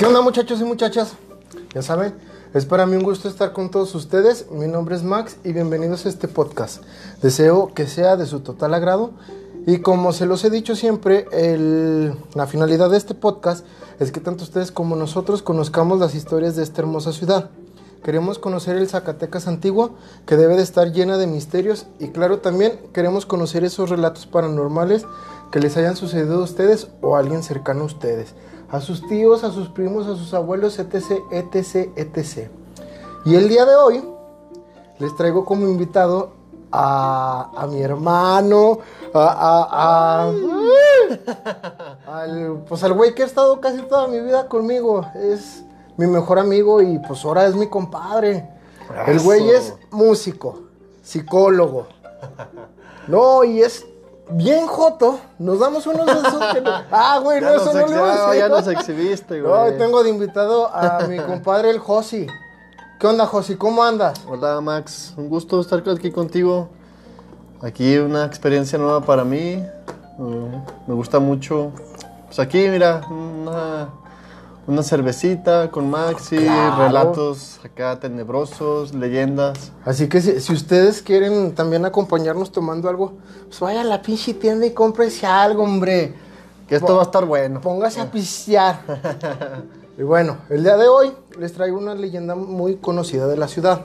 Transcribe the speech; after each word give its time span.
¿Qué 0.00 0.06
onda 0.06 0.22
muchachos 0.22 0.58
y 0.62 0.64
muchachas? 0.64 1.12
Ya 1.74 1.82
saben, 1.82 2.14
es 2.54 2.64
para 2.64 2.86
mí 2.86 2.96
un 2.96 3.02
gusto 3.02 3.28
estar 3.28 3.52
con 3.52 3.70
todos 3.70 3.94
ustedes. 3.94 4.50
Mi 4.50 4.66
nombre 4.66 4.96
es 4.96 5.02
Max 5.02 5.36
y 5.44 5.52
bienvenidos 5.52 6.06
a 6.06 6.08
este 6.08 6.26
podcast. 6.26 6.82
Deseo 7.20 7.74
que 7.74 7.86
sea 7.86 8.16
de 8.16 8.24
su 8.24 8.40
total 8.40 8.72
agrado 8.72 9.10
y 9.66 9.80
como 9.80 10.14
se 10.14 10.24
los 10.24 10.42
he 10.42 10.48
dicho 10.48 10.74
siempre, 10.74 11.26
la 12.34 12.46
finalidad 12.46 12.88
de 12.88 12.96
este 12.96 13.14
podcast 13.14 13.66
es 13.98 14.10
que 14.10 14.20
tanto 14.20 14.42
ustedes 14.42 14.72
como 14.72 14.96
nosotros 14.96 15.42
conozcamos 15.42 16.00
las 16.00 16.14
historias 16.14 16.56
de 16.56 16.62
esta 16.62 16.80
hermosa 16.80 17.12
ciudad. 17.12 17.50
Queremos 18.02 18.38
conocer 18.38 18.78
el 18.78 18.88
Zacatecas 18.88 19.48
antiguo, 19.48 19.96
que 20.24 20.38
debe 20.38 20.56
de 20.56 20.62
estar 20.62 20.92
llena 20.92 21.18
de 21.18 21.26
misterios, 21.26 21.84
y 21.98 22.08
claro 22.08 22.38
también 22.38 22.80
queremos 22.94 23.26
conocer 23.26 23.64
esos 23.64 23.90
relatos 23.90 24.24
paranormales 24.24 25.04
que 25.52 25.60
les 25.60 25.76
hayan 25.76 25.96
sucedido 25.96 26.40
a 26.40 26.44
ustedes 26.44 26.88
o 27.02 27.16
a 27.16 27.18
alguien 27.18 27.42
cercano 27.42 27.82
a 27.82 27.86
ustedes, 27.86 28.34
a 28.70 28.80
sus 28.80 29.06
tíos, 29.08 29.42
a 29.44 29.50
sus 29.50 29.68
primos, 29.68 30.06
a 30.06 30.16
sus 30.16 30.32
abuelos, 30.34 30.78
etc, 30.78 31.20
etc, 31.30 31.90
etc. 31.96 32.48
Y 33.24 33.34
el 33.34 33.48
día 33.48 33.64
de 33.66 33.74
hoy 33.76 34.04
les 34.98 35.14
traigo 35.16 35.44
como 35.44 35.68
invitado 35.68 36.32
a, 36.72 37.50
a 37.56 37.66
mi 37.66 37.80
hermano, 37.82 38.78
a, 39.12 39.18
a- 39.20 40.26
a- 42.06 42.20
al, 42.22 42.64
pues 42.68 42.82
al 42.84 42.92
güey 42.92 43.14
que 43.14 43.22
ha 43.22 43.26
estado 43.26 43.60
casi 43.60 43.78
toda 43.82 44.06
mi 44.08 44.20
vida 44.20 44.46
conmigo. 44.48 45.04
Es 45.14 45.64
mi 45.96 46.06
mejor 46.06 46.38
amigo 46.38 46.80
y 46.80 46.98
pues 47.00 47.24
ahora 47.24 47.46
es 47.46 47.54
mi 47.56 47.66
compadre. 47.68 48.48
El 49.06 49.20
güey 49.20 49.50
es 49.50 49.74
músico, 49.90 50.60
psicólogo. 51.02 51.86
No, 53.06 53.44
y 53.44 53.62
es 53.62 53.84
bien 54.32 54.66
joto. 54.66 55.18
Nos 55.38 55.58
damos 55.60 55.86
unos 55.86 56.06
de 56.06 56.12
esos 56.12 56.54
que 56.54 56.60
no- 56.60 56.70
Ah, 56.90 57.18
güey, 57.22 57.40
no, 57.40 57.48
eso 57.50 57.72
no 57.72 57.86
lo 57.86 57.92
iba 57.92 58.12
a 58.12 58.14
ya- 58.16 58.26
decir. 58.26 58.40
ya 58.40 58.48
nos 58.48 58.66
exhibiste, 58.68 59.40
güey. 59.40 59.52
No, 59.52 59.60
hoy 59.62 59.72
tengo 59.78 60.02
de 60.02 60.10
invitado 60.10 60.68
a 60.74 61.06
mi 61.08 61.16
compadre 61.26 61.70
el 61.70 61.78
Josi. 61.78 62.26
¿Qué 62.98 63.06
onda, 63.06 63.26
Josi? 63.26 63.56
¿Cómo 63.56 63.82
andas? 63.82 64.20
Hola, 64.28 64.60
Max. 64.60 65.14
Un 65.16 65.28
gusto 65.28 65.60
estar 65.60 65.82
aquí 65.88 66.10
contigo. 66.10 66.68
Aquí 67.62 67.96
una 67.98 68.24
experiencia 68.24 68.78
nueva 68.78 69.00
para 69.02 69.24
mí. 69.24 69.64
Mm, 70.18 70.54
me 70.86 70.94
gusta 70.94 71.18
mucho. 71.18 71.72
Pues 72.26 72.38
aquí, 72.38 72.68
mira, 72.68 73.00
una, 73.10 73.88
una 74.70 74.82
cervecita 74.82 75.70
con 75.70 75.90
Maxi, 75.90 76.36
Claro. 76.38 76.84
relatos 76.86 77.60
acá 77.64 77.98
tenebrosos, 77.98 78.94
leyendas. 78.94 79.72
Así 79.84 80.08
que 80.08 80.20
si, 80.20 80.40
si 80.40 80.52
ustedes 80.52 81.02
quieren 81.02 81.54
también 81.54 81.84
acompañarnos 81.84 82.52
tomando 82.52 82.88
algo, 82.88 83.14
pues 83.48 83.58
vaya 83.60 83.80
a 83.80 83.84
la 83.84 84.00
pinche 84.00 84.32
tienda 84.34 84.64
y 84.66 84.70
cómprese 84.72 85.26
algo, 85.26 85.64
hombre. 85.64 86.14
Que 86.68 86.76
esto 86.76 86.94
va 86.94 87.02
a 87.02 87.04
estar 87.04 87.24
bueno. 87.26 87.60
Póngase 87.60 88.00
a 88.00 88.10
pistear. 88.10 88.80
y 89.98 90.02
bueno, 90.04 90.38
el 90.48 90.62
día 90.62 90.76
de 90.76 90.86
hoy 90.86 91.12
les 91.36 91.52
traigo 91.52 91.76
una 91.76 91.96
leyenda 91.96 92.36
muy 92.36 92.76
conocida 92.76 93.26
de 93.26 93.36
la 93.36 93.48
ciudad. 93.48 93.82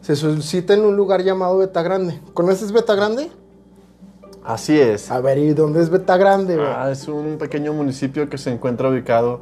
Se 0.00 0.14
suscita 0.14 0.74
en 0.74 0.84
un 0.84 0.94
lugar 0.96 1.22
llamado 1.22 1.58
Beta 1.58 1.82
Grande. 1.82 2.20
¿Conoces 2.34 2.70
Beta 2.70 2.94
Grande? 2.94 3.32
Así 4.44 4.78
es. 4.78 5.10
A 5.10 5.20
ver, 5.20 5.38
¿y 5.38 5.54
dónde 5.54 5.80
es 5.80 5.90
Beta 5.90 6.16
Grande? 6.16 6.56
Ah, 6.60 6.90
es 6.92 7.08
un 7.08 7.36
pequeño 7.38 7.72
municipio 7.72 8.28
que 8.28 8.38
se 8.38 8.52
encuentra 8.52 8.90
ubicado 8.90 9.40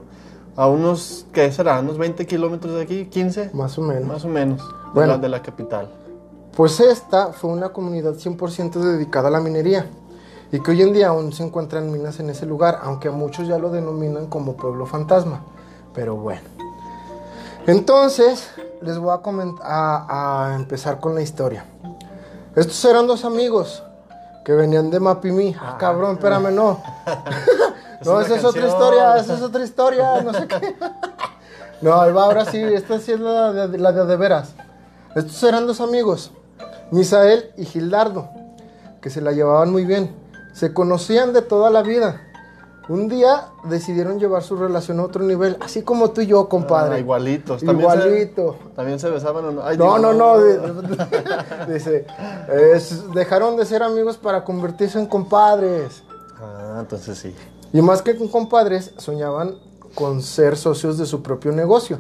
a 0.57 0.67
unos, 0.69 1.27
¿qué 1.33 1.51
será? 1.53 1.81
¿Unos 1.81 1.99
20 1.99 2.27
kilómetros 2.27 2.75
de 2.75 2.83
aquí? 2.83 3.09
¿15? 3.11 3.53
Más 3.53 3.79
o 3.79 3.83
menos. 3.83 4.05
Más 4.05 4.25
o 4.25 4.29
menos. 4.29 4.59
de 4.67 4.75
Bueno. 4.95 5.13
la- 5.15 5.19
de 5.19 5.29
la 5.29 5.43
capital. 5.43 5.91
Pues 6.57 6.81
esta 6.81 7.33
fue 7.33 7.51
una 7.51 7.71
comunidad 7.71 8.15
100% 8.15 8.79
dedicada 8.81 9.29
a 9.29 9.31
la 9.31 9.41
minería 9.41 9.87
y 10.51 10.61
que 10.61 10.73
hoy 10.73 10.83
en 10.83 10.93
día 10.93 11.09
aún 11.09 11.33
se 11.33 11.43
encuentran 11.43 11.91
minas 11.91 12.21
en 12.21 12.29
ese 12.29 12.45
lugar, 12.45 12.81
aunque 12.83 13.09
a 13.09 13.13
muchos 13.13 13.49
ya 13.49 13.57
lo 13.59 13.71
denominan 13.71 14.27
como 14.27 14.55
pueblo 14.55 14.85
fantasma. 14.85 15.41
Pero 15.95 16.17
bueno. 16.17 16.43
Entonces, 17.67 18.51
les 18.83 18.99
voy 18.99 19.11
a, 19.15 19.21
a, 19.63 20.51
a 20.51 20.55
empezar 20.57 21.01
con 21.01 21.15
la 21.15 21.23
historia. 21.23 21.65
Estos 22.57 22.85
eran 22.85 23.07
dos 23.07 23.25
amigos 23.25 23.83
que 24.45 24.53
venían 24.53 24.91
de 24.91 25.01
Mapimí. 25.01 25.55
Ah, 25.59 25.77
cabrón, 25.79 26.17
espérame, 26.17 26.51
no. 26.55 26.81
no, 28.05 28.21
esa 28.21 28.37
es 28.37 28.45
otra 28.45 28.67
historia, 28.67 29.17
esa 29.17 29.35
es 29.35 29.43
otra 29.43 29.65
historia, 29.65 30.21
no 30.23 30.33
sé 30.33 30.47
qué. 30.47 30.75
No, 31.83 32.01
ahí 32.01 32.13
va, 32.13 32.27
ahora 32.27 32.45
sí, 32.45 32.63
esta 32.63 33.01
sí 33.01 33.11
es 33.11 33.19
la 33.19 33.53
de, 33.67 33.77
la 33.77 33.91
de, 33.91 34.07
de 34.07 34.17
veras. 34.17 34.55
Estos 35.17 35.43
eran 35.43 35.67
dos 35.67 35.81
amigos, 35.81 36.31
Misael 36.93 37.51
y 37.57 37.65
Gildardo, 37.65 38.31
que 39.01 39.11
se 39.11 39.21
la 39.21 39.33
llevaban 39.33 39.73
muy 39.73 39.85
bien. 39.85 40.15
Se 40.53 40.73
conocían 40.73 41.33
de 41.33 41.43
toda 41.43 41.71
la 41.71 41.83
vida. 41.83 42.21
Un 42.89 43.09
día 43.09 43.47
decidieron 43.65 44.19
llevar 44.19 44.43
su 44.43 44.57
relación 44.57 45.01
a 45.01 45.05
otro 45.05 45.23
nivel, 45.23 45.57
así 45.61 45.83
como 45.83 46.11
tú 46.11 46.21
y 46.21 46.27
yo, 46.27 46.49
compadre. 46.49 46.97
Ah, 46.97 46.99
igualitos. 46.99 47.63
Igualito. 47.63 48.59
Se, 48.63 48.69
¿También 48.77 48.99
se 48.99 49.09
besaban 49.09 49.45
o 49.45 49.51
no? 49.53 49.63
Ay, 49.65 49.77
No, 49.77 49.99
no, 49.99 50.13
no. 50.13 50.39
dice, 51.69 52.07
dejaron 53.15 53.57
de 53.57 53.65
ser 53.67 53.83
amigos 53.83 54.19
para 54.19 54.45
convertirse 54.45 54.99
en 54.99 55.07
compadres. 55.07 56.03
Ah, 56.41 56.79
entonces 56.81 57.19
sí. 57.19 57.35
Y 57.73 57.81
más 57.83 58.03
que 58.03 58.17
con 58.17 58.29
compadres, 58.29 58.93
soñaban 58.99 59.57
con 59.95 60.23
ser 60.23 60.57
socios 60.57 60.99
de 60.99 61.07
su 61.07 61.23
propio 61.23 61.53
negocio. 61.53 61.99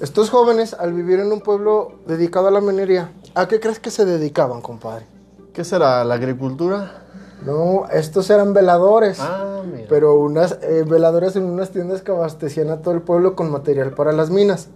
Estos 0.00 0.30
jóvenes, 0.30 0.74
al 0.74 0.92
vivir 0.92 1.20
en 1.20 1.30
un 1.30 1.40
pueblo 1.40 1.92
dedicado 2.06 2.48
a 2.48 2.50
la 2.50 2.60
minería, 2.60 3.12
¿a 3.34 3.46
qué 3.48 3.60
crees 3.60 3.78
que 3.78 3.90
se 3.90 4.04
dedicaban, 4.04 4.60
compadre? 4.60 5.06
¿Qué 5.52 5.64
será? 5.64 6.04
¿La 6.04 6.14
agricultura? 6.14 7.04
No, 7.44 7.86
estos 7.92 8.30
eran 8.30 8.54
veladores. 8.54 9.18
Ah, 9.20 9.62
mira. 9.64 9.86
Pero 9.88 10.18
unas 10.18 10.58
eh, 10.62 10.84
veladores 10.86 11.36
en 11.36 11.44
unas 11.44 11.70
tiendas 11.70 12.02
que 12.02 12.12
abastecían 12.12 12.70
a 12.70 12.82
todo 12.82 12.94
el 12.94 13.02
pueblo 13.02 13.36
con 13.36 13.50
material 13.50 13.92
para 13.92 14.12
las 14.12 14.30
minas. 14.30 14.68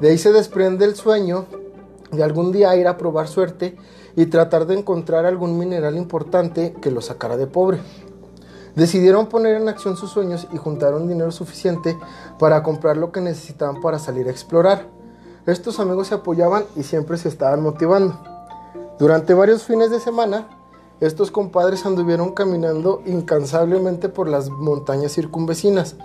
De 0.00 0.10
ahí 0.10 0.18
se 0.18 0.32
desprende 0.32 0.84
el 0.84 0.94
sueño 0.94 1.46
de 2.12 2.22
algún 2.22 2.52
día 2.52 2.76
ir 2.76 2.86
a 2.86 2.96
probar 2.96 3.28
suerte 3.28 3.76
y 4.16 4.26
tratar 4.26 4.66
de 4.66 4.78
encontrar 4.78 5.26
algún 5.26 5.58
mineral 5.58 5.96
importante 5.96 6.74
que 6.80 6.90
lo 6.90 7.00
sacara 7.00 7.36
de 7.36 7.46
pobre. 7.46 7.80
Decidieron 8.76 9.28
poner 9.28 9.56
en 9.56 9.68
acción 9.68 9.96
sus 9.96 10.10
sueños 10.10 10.48
y 10.52 10.56
juntaron 10.56 11.06
dinero 11.06 11.30
suficiente 11.30 11.96
para 12.38 12.62
comprar 12.62 12.96
lo 12.96 13.12
que 13.12 13.20
necesitaban 13.20 13.80
para 13.80 13.98
salir 13.98 14.26
a 14.26 14.30
explorar. 14.30 14.88
Estos 15.46 15.78
amigos 15.78 16.08
se 16.08 16.14
apoyaban 16.14 16.64
y 16.74 16.82
siempre 16.82 17.16
se 17.16 17.28
estaban 17.28 17.62
motivando. 17.62 18.18
Durante 18.98 19.34
varios 19.34 19.64
fines 19.64 19.90
de 19.90 20.00
semana, 20.00 20.48
estos 21.00 21.30
compadres 21.30 21.84
anduvieron 21.86 22.32
caminando 22.32 23.02
incansablemente 23.06 24.08
por 24.08 24.28
las 24.28 24.48
montañas 24.48 25.12
circunvecinas. 25.12 25.96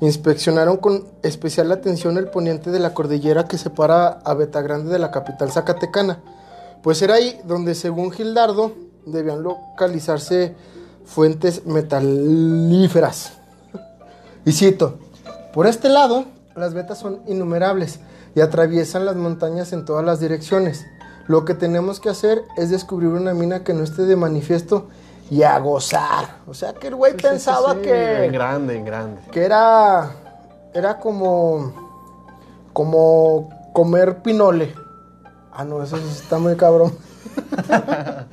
Inspeccionaron 0.00 0.76
con 0.76 1.04
especial 1.22 1.72
atención 1.72 2.18
el 2.18 2.28
poniente 2.28 2.70
de 2.70 2.78
la 2.78 2.94
cordillera 2.94 3.48
que 3.48 3.58
separa 3.58 4.20
a 4.24 4.34
Betagrande 4.34 4.90
de 4.90 4.98
la 4.98 5.10
capital 5.10 5.50
zacatecana, 5.50 6.20
pues 6.82 7.00
era 7.00 7.14
ahí 7.14 7.40
donde, 7.44 7.74
según 7.74 8.12
Gildardo, 8.12 8.72
debían 9.06 9.42
localizarse 9.42 10.54
fuentes 11.04 11.66
metalíferas. 11.66 13.32
Y 14.44 14.52
cito, 14.52 14.98
por 15.52 15.66
este 15.66 15.88
lado, 15.88 16.24
las 16.56 16.74
vetas 16.74 16.98
son 16.98 17.20
innumerables 17.26 18.00
y 18.34 18.40
atraviesan 18.40 19.04
las 19.06 19.16
montañas 19.16 19.72
en 19.72 19.84
todas 19.84 20.04
las 20.04 20.20
direcciones. 20.20 20.84
Lo 21.26 21.44
que 21.44 21.54
tenemos 21.54 22.00
que 22.00 22.10
hacer 22.10 22.42
es 22.56 22.70
descubrir 22.70 23.08
una 23.10 23.32
mina 23.32 23.64
que 23.64 23.72
no 23.72 23.82
esté 23.82 24.02
de 24.02 24.16
manifiesto 24.16 24.88
y 25.30 25.42
a 25.42 25.58
gozar. 25.58 26.38
O 26.46 26.52
sea 26.52 26.74
que 26.74 26.88
el 26.88 26.96
güey 26.96 27.12
Sí, 27.12 27.18
pensaba 27.22 27.72
sí, 27.72 27.78
sí. 27.78 27.84
que, 27.84 28.24
En 28.26 28.32
grande, 28.32 28.76
en 28.76 28.84
grande. 28.84 29.22
que 29.30 29.42
era, 29.44 30.10
era 30.74 30.98
como, 30.98 31.72
como 32.74 33.48
comer 33.72 34.20
pinole. 34.22 34.74
Ah, 35.52 35.64
no, 35.64 35.82
eso 35.82 35.96
está 35.96 36.38
muy 36.38 36.56
cabrón. 36.56 36.92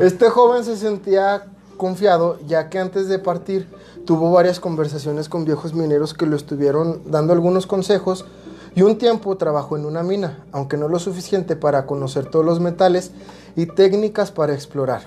Este 0.00 0.28
joven 0.28 0.64
se 0.64 0.76
sentía 0.76 1.44
confiado 1.80 2.38
ya 2.46 2.68
que 2.68 2.78
antes 2.78 3.08
de 3.08 3.18
partir 3.18 3.66
tuvo 4.04 4.30
varias 4.30 4.60
conversaciones 4.60 5.30
con 5.30 5.46
viejos 5.46 5.72
mineros 5.72 6.12
que 6.12 6.26
lo 6.26 6.36
estuvieron 6.36 7.00
dando 7.06 7.32
algunos 7.32 7.66
consejos 7.66 8.26
y 8.74 8.82
un 8.82 8.98
tiempo 8.98 9.34
trabajó 9.38 9.78
en 9.78 9.86
una 9.86 10.02
mina, 10.02 10.44
aunque 10.52 10.76
no 10.76 10.88
lo 10.88 10.98
suficiente 10.98 11.56
para 11.56 11.86
conocer 11.86 12.26
todos 12.26 12.44
los 12.44 12.60
metales 12.60 13.12
y 13.56 13.64
técnicas 13.64 14.30
para 14.30 14.52
explorar. 14.52 15.04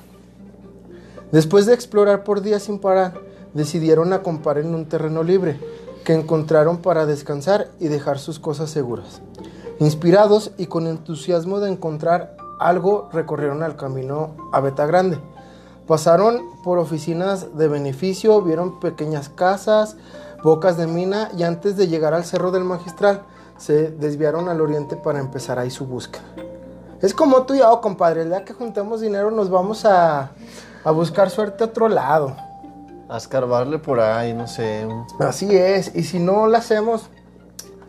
Después 1.31 1.67
de 1.67 1.75
explorar 1.75 2.23
por 2.23 2.41
días 2.41 2.63
sin 2.63 2.79
parar, 2.79 3.13
decidieron 3.53 4.11
acampar 4.11 4.57
en 4.57 4.73
un 4.73 4.85
terreno 4.87 5.21
libre 5.21 5.59
que 6.03 6.13
encontraron 6.13 6.79
para 6.79 7.05
descansar 7.05 7.69
y 7.79 7.87
dejar 7.87 8.17
sus 8.17 8.39
cosas 8.39 8.71
seguras. 8.71 9.21
Inspirados 9.79 10.51
y 10.57 10.65
con 10.65 10.87
entusiasmo 10.87 11.59
de 11.59 11.69
encontrar 11.69 12.35
algo, 12.59 13.09
recorrieron 13.13 13.61
el 13.61 13.75
camino 13.75 14.31
a 14.51 14.59
Beta 14.59 14.87
Grande. 14.87 15.19
Pasaron 15.87 16.41
por 16.63 16.77
oficinas 16.77 17.57
de 17.57 17.67
beneficio, 17.67 18.41
vieron 18.41 18.79
pequeñas 18.79 19.29
casas, 19.29 19.97
bocas 20.43 20.77
de 20.77 20.87
mina 20.87 21.29
y 21.37 21.43
antes 21.43 21.75
de 21.75 21.87
llegar 21.87 22.13
al 22.13 22.23
Cerro 22.23 22.51
del 22.51 22.63
Magistral 22.63 23.23
se 23.57 23.91
desviaron 23.91 24.49
al 24.49 24.61
oriente 24.61 24.95
para 24.95 25.19
empezar 25.19 25.59
ahí 25.59 25.69
su 25.69 25.85
búsqueda. 25.85 26.23
Es 27.01 27.13
como 27.13 27.43
tú 27.43 27.53
y 27.53 27.59
yo, 27.59 27.81
compadre, 27.81 28.21
el 28.21 28.29
día 28.29 28.45
que 28.45 28.53
juntemos 28.53 29.01
dinero 29.01 29.29
nos 29.29 29.49
vamos 29.49 29.83
a, 29.85 30.31
a 30.83 30.91
buscar 30.91 31.29
suerte 31.29 31.63
a 31.63 31.67
otro 31.67 31.89
lado. 31.89 32.35
A 33.09 33.17
escarbarle 33.17 33.77
por 33.77 33.99
ahí, 33.99 34.33
no 34.33 34.47
sé. 34.47 34.87
Así 35.19 35.53
es, 35.55 35.93
y 35.95 36.03
si 36.03 36.19
no 36.19 36.47
lo 36.47 36.57
hacemos, 36.57 37.09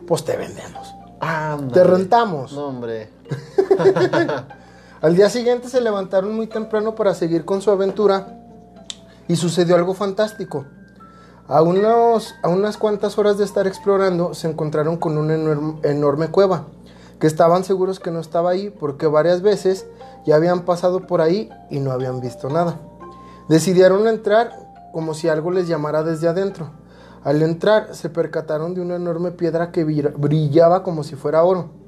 pues 0.05 0.25
te 0.25 0.35
vendemos. 0.35 0.93
Ándale. 1.21 1.71
Te 1.71 1.83
rentamos. 1.83 2.51
No, 2.53 2.67
hombre. 2.67 3.09
Al 5.05 5.15
día 5.15 5.29
siguiente 5.29 5.69
se 5.69 5.81
levantaron 5.81 6.35
muy 6.35 6.47
temprano 6.47 6.95
para 6.95 7.13
seguir 7.13 7.45
con 7.45 7.61
su 7.61 7.69
aventura 7.69 8.39
y 9.27 9.35
sucedió 9.35 9.75
algo 9.75 9.93
fantástico. 9.93 10.65
A, 11.47 11.61
unos, 11.61 12.33
a 12.41 12.49
unas 12.49 12.75
cuantas 12.77 13.19
horas 13.19 13.37
de 13.37 13.43
estar 13.43 13.67
explorando 13.67 14.33
se 14.33 14.49
encontraron 14.49 14.97
con 14.97 15.19
una 15.19 15.35
enorm- 15.35 15.79
enorme 15.85 16.29
cueva, 16.29 16.65
que 17.19 17.27
estaban 17.27 17.63
seguros 17.63 17.99
que 17.99 18.09
no 18.09 18.19
estaba 18.19 18.49
ahí 18.49 18.71
porque 18.71 19.05
varias 19.05 19.43
veces 19.43 19.85
ya 20.25 20.37
habían 20.37 20.61
pasado 20.61 21.05
por 21.05 21.21
ahí 21.21 21.51
y 21.69 21.77
no 21.81 21.91
habían 21.91 22.19
visto 22.19 22.49
nada. 22.49 22.79
Decidieron 23.47 24.07
entrar 24.07 24.53
como 24.91 25.13
si 25.13 25.29
algo 25.29 25.51
les 25.51 25.67
llamara 25.67 26.01
desde 26.01 26.29
adentro. 26.29 26.71
Al 27.23 27.43
entrar 27.43 27.93
se 27.93 28.09
percataron 28.09 28.73
de 28.73 28.81
una 28.81 28.95
enorme 28.95 29.29
piedra 29.29 29.71
que 29.71 29.83
brillaba 29.83 30.81
como 30.81 31.03
si 31.03 31.13
fuera 31.13 31.43
oro. 31.43 31.84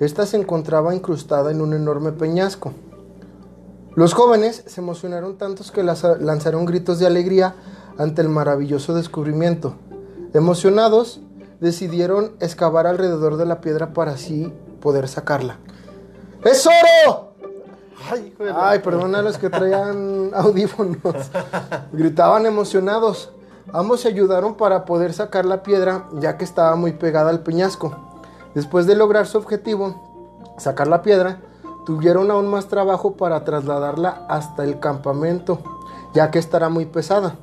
Esta 0.00 0.26
se 0.26 0.36
encontraba 0.36 0.94
incrustada 0.94 1.50
en 1.50 1.60
un 1.60 1.72
enorme 1.72 2.12
peñasco. 2.12 2.72
Los 3.94 4.12
jóvenes 4.12 4.62
se 4.66 4.80
emocionaron 4.80 5.38
tantos 5.38 5.72
que 5.72 5.82
lanzaron 5.82 6.66
gritos 6.66 6.98
de 6.98 7.06
alegría 7.06 7.54
ante 7.96 8.20
el 8.20 8.28
maravilloso 8.28 8.92
descubrimiento. 8.92 9.74
Emocionados, 10.34 11.20
decidieron 11.60 12.32
excavar 12.40 12.86
alrededor 12.86 13.38
de 13.38 13.46
la 13.46 13.62
piedra 13.62 13.94
para 13.94 14.12
así 14.12 14.52
poder 14.80 15.08
sacarla. 15.08 15.56
¡Es 16.44 16.66
oro! 16.66 17.32
Ay, 18.10 18.34
Ay, 18.54 18.78
perdona 18.80 19.20
a 19.20 19.22
los 19.22 19.38
que 19.38 19.48
traían 19.48 20.30
audífonos. 20.34 21.30
Gritaban 21.92 22.44
emocionados. 22.44 23.30
Ambos 23.72 24.02
se 24.02 24.08
ayudaron 24.08 24.56
para 24.56 24.84
poder 24.84 25.12
sacar 25.12 25.44
la 25.44 25.62
piedra, 25.62 26.06
ya 26.20 26.36
que 26.36 26.44
estaba 26.44 26.76
muy 26.76 26.92
pegada 26.92 27.30
al 27.30 27.40
peñasco. 27.40 27.96
Después 28.56 28.86
de 28.86 28.96
lograr 28.96 29.26
su 29.26 29.36
objetivo, 29.36 29.94
sacar 30.56 30.86
la 30.86 31.02
piedra, 31.02 31.40
tuvieron 31.84 32.30
aún 32.30 32.48
más 32.48 32.68
trabajo 32.68 33.12
para 33.12 33.44
trasladarla 33.44 34.24
hasta 34.30 34.64
el 34.64 34.80
campamento, 34.80 35.58
ya 36.14 36.30
que 36.30 36.38
estará 36.38 36.70
muy 36.70 36.86
pesada. 36.86 37.36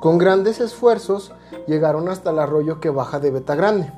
Con 0.00 0.18
grandes 0.18 0.60
esfuerzos 0.60 1.32
llegaron 1.66 2.10
hasta 2.10 2.28
el 2.28 2.38
arroyo 2.38 2.78
que 2.78 2.90
baja 2.90 3.20
de 3.20 3.30
Beta 3.30 3.54
Grande. 3.54 3.90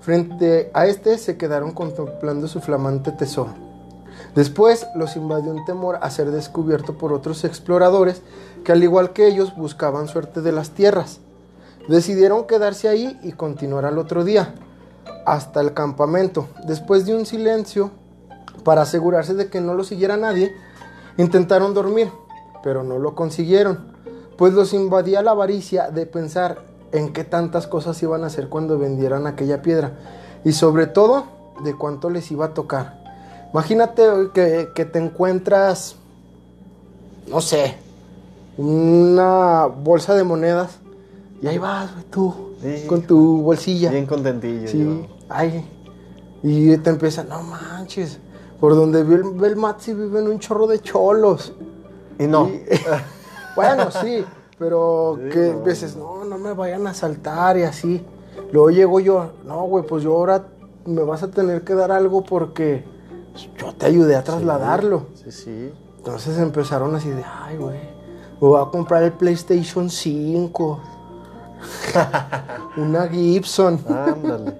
Frente 0.00 0.70
a 0.74 0.84
este 0.84 1.16
se 1.16 1.38
quedaron 1.38 1.72
contemplando 1.72 2.46
su 2.46 2.60
flamante 2.60 3.10
tesoro. 3.10 3.54
Después 4.34 4.86
los 4.96 5.16
invadió 5.16 5.50
un 5.50 5.64
temor 5.64 5.98
a 6.02 6.10
ser 6.10 6.30
descubierto 6.30 6.98
por 6.98 7.14
otros 7.14 7.42
exploradores 7.44 8.20
que 8.64 8.72
al 8.72 8.82
igual 8.82 9.14
que 9.14 9.28
ellos 9.28 9.56
buscaban 9.56 10.08
suerte 10.08 10.42
de 10.42 10.52
las 10.52 10.72
tierras. 10.72 11.20
Decidieron 11.88 12.46
quedarse 12.46 12.86
ahí 12.86 13.18
y 13.22 13.32
continuar 13.32 13.86
al 13.86 13.96
otro 13.96 14.24
día, 14.24 14.54
hasta 15.26 15.60
el 15.60 15.74
campamento. 15.74 16.46
Después 16.66 17.04
de 17.04 17.14
un 17.14 17.26
silencio, 17.26 17.90
para 18.64 18.82
asegurarse 18.82 19.34
de 19.34 19.48
que 19.48 19.60
no 19.60 19.74
lo 19.74 19.84
siguiera 19.84 20.16
nadie, 20.16 20.52
intentaron 21.18 21.74
dormir, 21.74 22.10
pero 22.62 22.82
no 22.82 22.98
lo 22.98 23.14
consiguieron, 23.14 23.92
pues 24.38 24.54
los 24.54 24.72
invadía 24.72 25.22
la 25.22 25.32
avaricia 25.32 25.90
de 25.90 26.06
pensar 26.06 26.58
en 26.92 27.12
qué 27.12 27.24
tantas 27.24 27.66
cosas 27.66 28.00
iban 28.02 28.22
a 28.24 28.28
hacer 28.28 28.48
cuando 28.48 28.78
vendieran 28.78 29.26
aquella 29.26 29.60
piedra 29.62 29.92
y 30.44 30.52
sobre 30.52 30.86
todo 30.86 31.24
de 31.64 31.74
cuánto 31.76 32.08
les 32.10 32.30
iba 32.30 32.46
a 32.46 32.54
tocar. 32.54 33.02
Imagínate 33.52 34.02
que, 34.34 34.68
que 34.74 34.84
te 34.84 34.98
encuentras, 34.98 35.96
no 37.28 37.40
sé, 37.40 37.76
una 38.56 39.66
bolsa 39.66 40.14
de 40.14 40.24
monedas 40.24 40.78
y 41.42 41.46
ahí 41.46 41.58
vas, 41.58 41.90
tú, 42.10 42.34
Sí. 42.62 42.84
con 42.86 43.02
tu 43.02 43.42
bolsilla. 43.42 43.90
Bien 43.90 44.06
contentillo. 44.06 44.66
Sí, 44.68 44.78
yo. 44.78 45.15
Ay. 45.28 45.68
Y 46.42 46.76
te 46.78 46.90
empieza, 46.90 47.24
no 47.24 47.42
manches, 47.42 48.18
por 48.60 48.74
donde 48.74 49.02
ve 49.02 49.16
el, 49.16 49.44
el 49.44 49.56
Matzi 49.56 49.94
viven 49.94 50.28
un 50.28 50.38
chorro 50.38 50.66
de 50.66 50.80
cholos. 50.80 51.52
Y 52.18 52.26
no. 52.26 52.48
Y- 52.48 52.62
bueno, 53.56 53.90
sí, 53.90 54.24
pero 54.58 55.18
Sí, 55.22 55.28
que 55.30 55.52
no. 55.54 55.62
veces, 55.62 55.96
no, 55.96 56.24
no 56.24 56.38
me 56.38 56.52
vayan 56.52 56.86
a 56.86 56.94
saltar 56.94 57.56
y 57.58 57.62
así. 57.64 58.04
Luego 58.52 58.70
llego 58.70 59.00
yo, 59.00 59.32
no, 59.44 59.62
güey, 59.64 59.84
pues 59.86 60.02
yo 60.04 60.14
ahora 60.14 60.46
me 60.84 61.02
vas 61.02 61.22
a 61.22 61.30
tener 61.30 61.64
que 61.64 61.74
dar 61.74 61.90
algo 61.90 62.22
porque 62.22 62.84
yo 63.58 63.72
te 63.74 63.86
ayudé 63.86 64.14
a 64.14 64.22
trasladarlo. 64.22 65.06
Sí, 65.14 65.32
sí. 65.32 65.72
Entonces 65.98 66.38
empezaron 66.38 66.94
así 66.94 67.08
de, 67.10 67.24
ay, 67.24 67.56
güey, 67.56 67.80
me 68.40 68.48
voy 68.48 68.60
a 68.64 68.70
comprar 68.70 69.02
el 69.02 69.12
PlayStation 69.12 69.90
5. 69.90 70.80
Una 72.76 73.08
Gibson. 73.08 73.80
Ándale. 73.88 74.58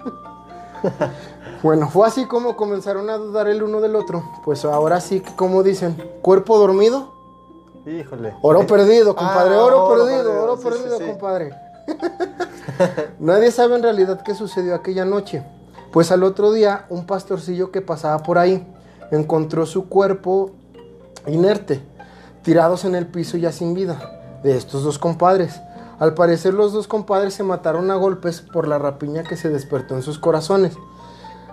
Bueno, 1.62 1.88
fue 1.88 2.06
así 2.06 2.26
como 2.26 2.54
comenzaron 2.54 3.08
a 3.10 3.16
dudar 3.16 3.48
el 3.48 3.62
uno 3.62 3.80
del 3.80 3.96
otro. 3.96 4.22
Pues 4.44 4.64
ahora 4.64 5.00
sí 5.00 5.20
que, 5.20 5.34
como 5.34 5.62
dicen, 5.62 5.96
cuerpo 6.22 6.58
dormido, 6.58 7.12
Híjole. 7.86 8.34
oro 8.42 8.66
perdido, 8.66 9.16
compadre, 9.16 9.56
Ah, 9.56 9.64
oro, 9.64 9.84
oro 9.86 10.04
perdido, 10.04 10.42
oro 10.42 10.56
sí, 10.58 10.62
sí, 10.62 10.68
perdido, 10.68 10.98
sí. 10.98 11.04
compadre. 11.06 11.54
Nadie 13.18 13.50
sabe 13.50 13.76
en 13.76 13.82
realidad 13.82 14.20
qué 14.22 14.34
sucedió 14.34 14.74
aquella 14.74 15.04
noche. 15.04 15.42
Pues 15.92 16.12
al 16.12 16.24
otro 16.24 16.52
día, 16.52 16.84
un 16.90 17.06
pastorcillo 17.06 17.70
que 17.70 17.80
pasaba 17.80 18.18
por 18.22 18.38
ahí 18.38 18.64
encontró 19.10 19.66
su 19.66 19.88
cuerpo 19.88 20.50
inerte, 21.26 21.80
tirados 22.42 22.84
en 22.84 22.94
el 22.94 23.06
piso 23.06 23.38
ya 23.38 23.50
sin 23.50 23.72
vida, 23.74 23.98
de 24.42 24.56
estos 24.56 24.82
dos 24.84 24.98
compadres. 24.98 25.60
Al 25.98 26.14
parecer 26.14 26.52
los 26.54 26.72
dos 26.72 26.88
compadres 26.88 27.34
se 27.34 27.42
mataron 27.42 27.90
a 27.90 27.94
golpes 27.96 28.40
por 28.42 28.68
la 28.68 28.78
rapiña 28.78 29.22
que 29.22 29.36
se 29.36 29.48
despertó 29.48 29.94
en 29.94 30.02
sus 30.02 30.18
corazones. 30.18 30.76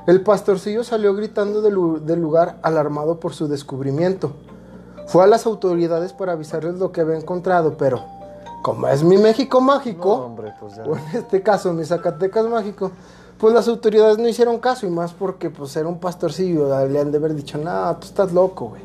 El 0.06 0.22
pastorcillo 0.22 0.84
salió 0.84 1.16
gritando 1.16 1.62
del, 1.62 1.76
lu- 1.76 2.00
del 2.00 2.20
lugar 2.20 2.60
alarmado 2.62 3.20
por 3.20 3.34
su 3.34 3.48
descubrimiento. 3.48 4.34
Fue 5.08 5.24
a 5.24 5.28
las 5.28 5.46
autoridades 5.46 6.12
para 6.12 6.34
avisarles 6.34 6.76
lo 6.76 6.92
que 6.92 7.02
había 7.02 7.16
encontrado, 7.18 7.78
pero 7.78 8.04
como 8.64 8.88
es 8.88 9.04
mi 9.04 9.18
México 9.18 9.60
No, 9.60 9.68
mágico, 9.68 10.14
hombre, 10.14 10.54
pues 10.60 10.78
o 10.78 10.96
en 10.98 11.04
este 11.18 11.42
caso 11.42 11.74
mi 11.74 11.86
Zacatecas 11.86 12.46
mágico, 12.48 12.92
pues 13.38 13.54
las 13.54 13.68
autoridades 13.68 14.18
no 14.18 14.28
hicieron 14.28 14.60
caso 14.60 14.86
y 14.86 14.90
más 14.90 15.14
porque 15.14 15.50
pues 15.50 15.76
era 15.76 15.88
un 15.88 16.00
pastorcillo, 16.00 16.68
le 16.88 17.00
han 17.00 17.12
de 17.12 17.18
haber 17.18 17.34
dicho, 17.34 17.58
no, 17.58 17.96
tú 17.98 18.08
estás 18.08 18.32
loco, 18.34 18.70
güey. 18.70 18.82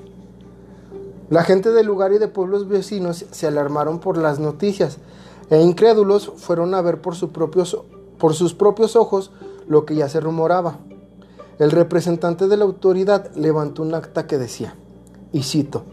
La 1.31 1.44
gente 1.44 1.70
del 1.70 1.87
lugar 1.87 2.12
y 2.12 2.19
de 2.19 2.28
pueblos 2.28 2.69
vecinos 2.69 3.25
se 3.31 3.46
alarmaron 3.46 3.99
por 3.99 4.16
las 4.16 4.38
noticias 4.38 4.99
e 5.50 5.61
incrédulos 5.62 6.33
fueron 6.37 6.75
a 6.75 6.83
ver 6.83 7.00
por, 7.00 7.14
su 7.14 7.31
propios- 7.31 7.83
por 8.19 8.35
sus 8.35 8.55
propios 8.55 8.97
ojos 8.97 9.31
lo 9.67 9.85
que 9.85 9.95
ya 9.95 10.09
se 10.09 10.21
rumoraba. 10.21 10.78
El 11.59 11.71
representante 11.71 12.49
de 12.49 12.57
la 12.57 12.64
autoridad 12.64 13.35
levantó 13.35 13.83
un 13.83 13.95
acta 13.95 14.26
que 14.26 14.38
decía, 14.38 14.75
y 15.33 15.43
cito, 15.43 15.85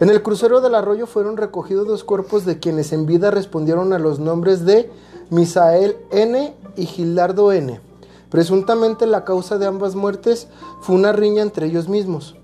en 0.00 0.10
el 0.10 0.22
crucero 0.22 0.60
del 0.60 0.74
arroyo 0.74 1.06
fueron 1.06 1.36
recogidos 1.36 1.86
dos 1.86 2.04
cuerpos 2.04 2.44
de 2.44 2.58
quienes 2.58 2.92
en 2.92 3.06
vida 3.06 3.30
respondieron 3.30 3.92
a 3.92 3.98
los 3.98 4.18
nombres 4.18 4.64
de 4.64 4.90
Misael 5.30 5.96
N. 6.10 6.54
y 6.76 6.86
Gildardo 6.86 7.52
N. 7.52 7.80
Presuntamente 8.28 9.06
la 9.06 9.24
causa 9.24 9.58
de 9.58 9.66
ambas 9.66 9.94
muertes 9.94 10.48
fue 10.80 10.96
una 10.96 11.12
riña 11.12 11.42
entre 11.42 11.66
ellos 11.66 11.88
mismos. 11.88 12.34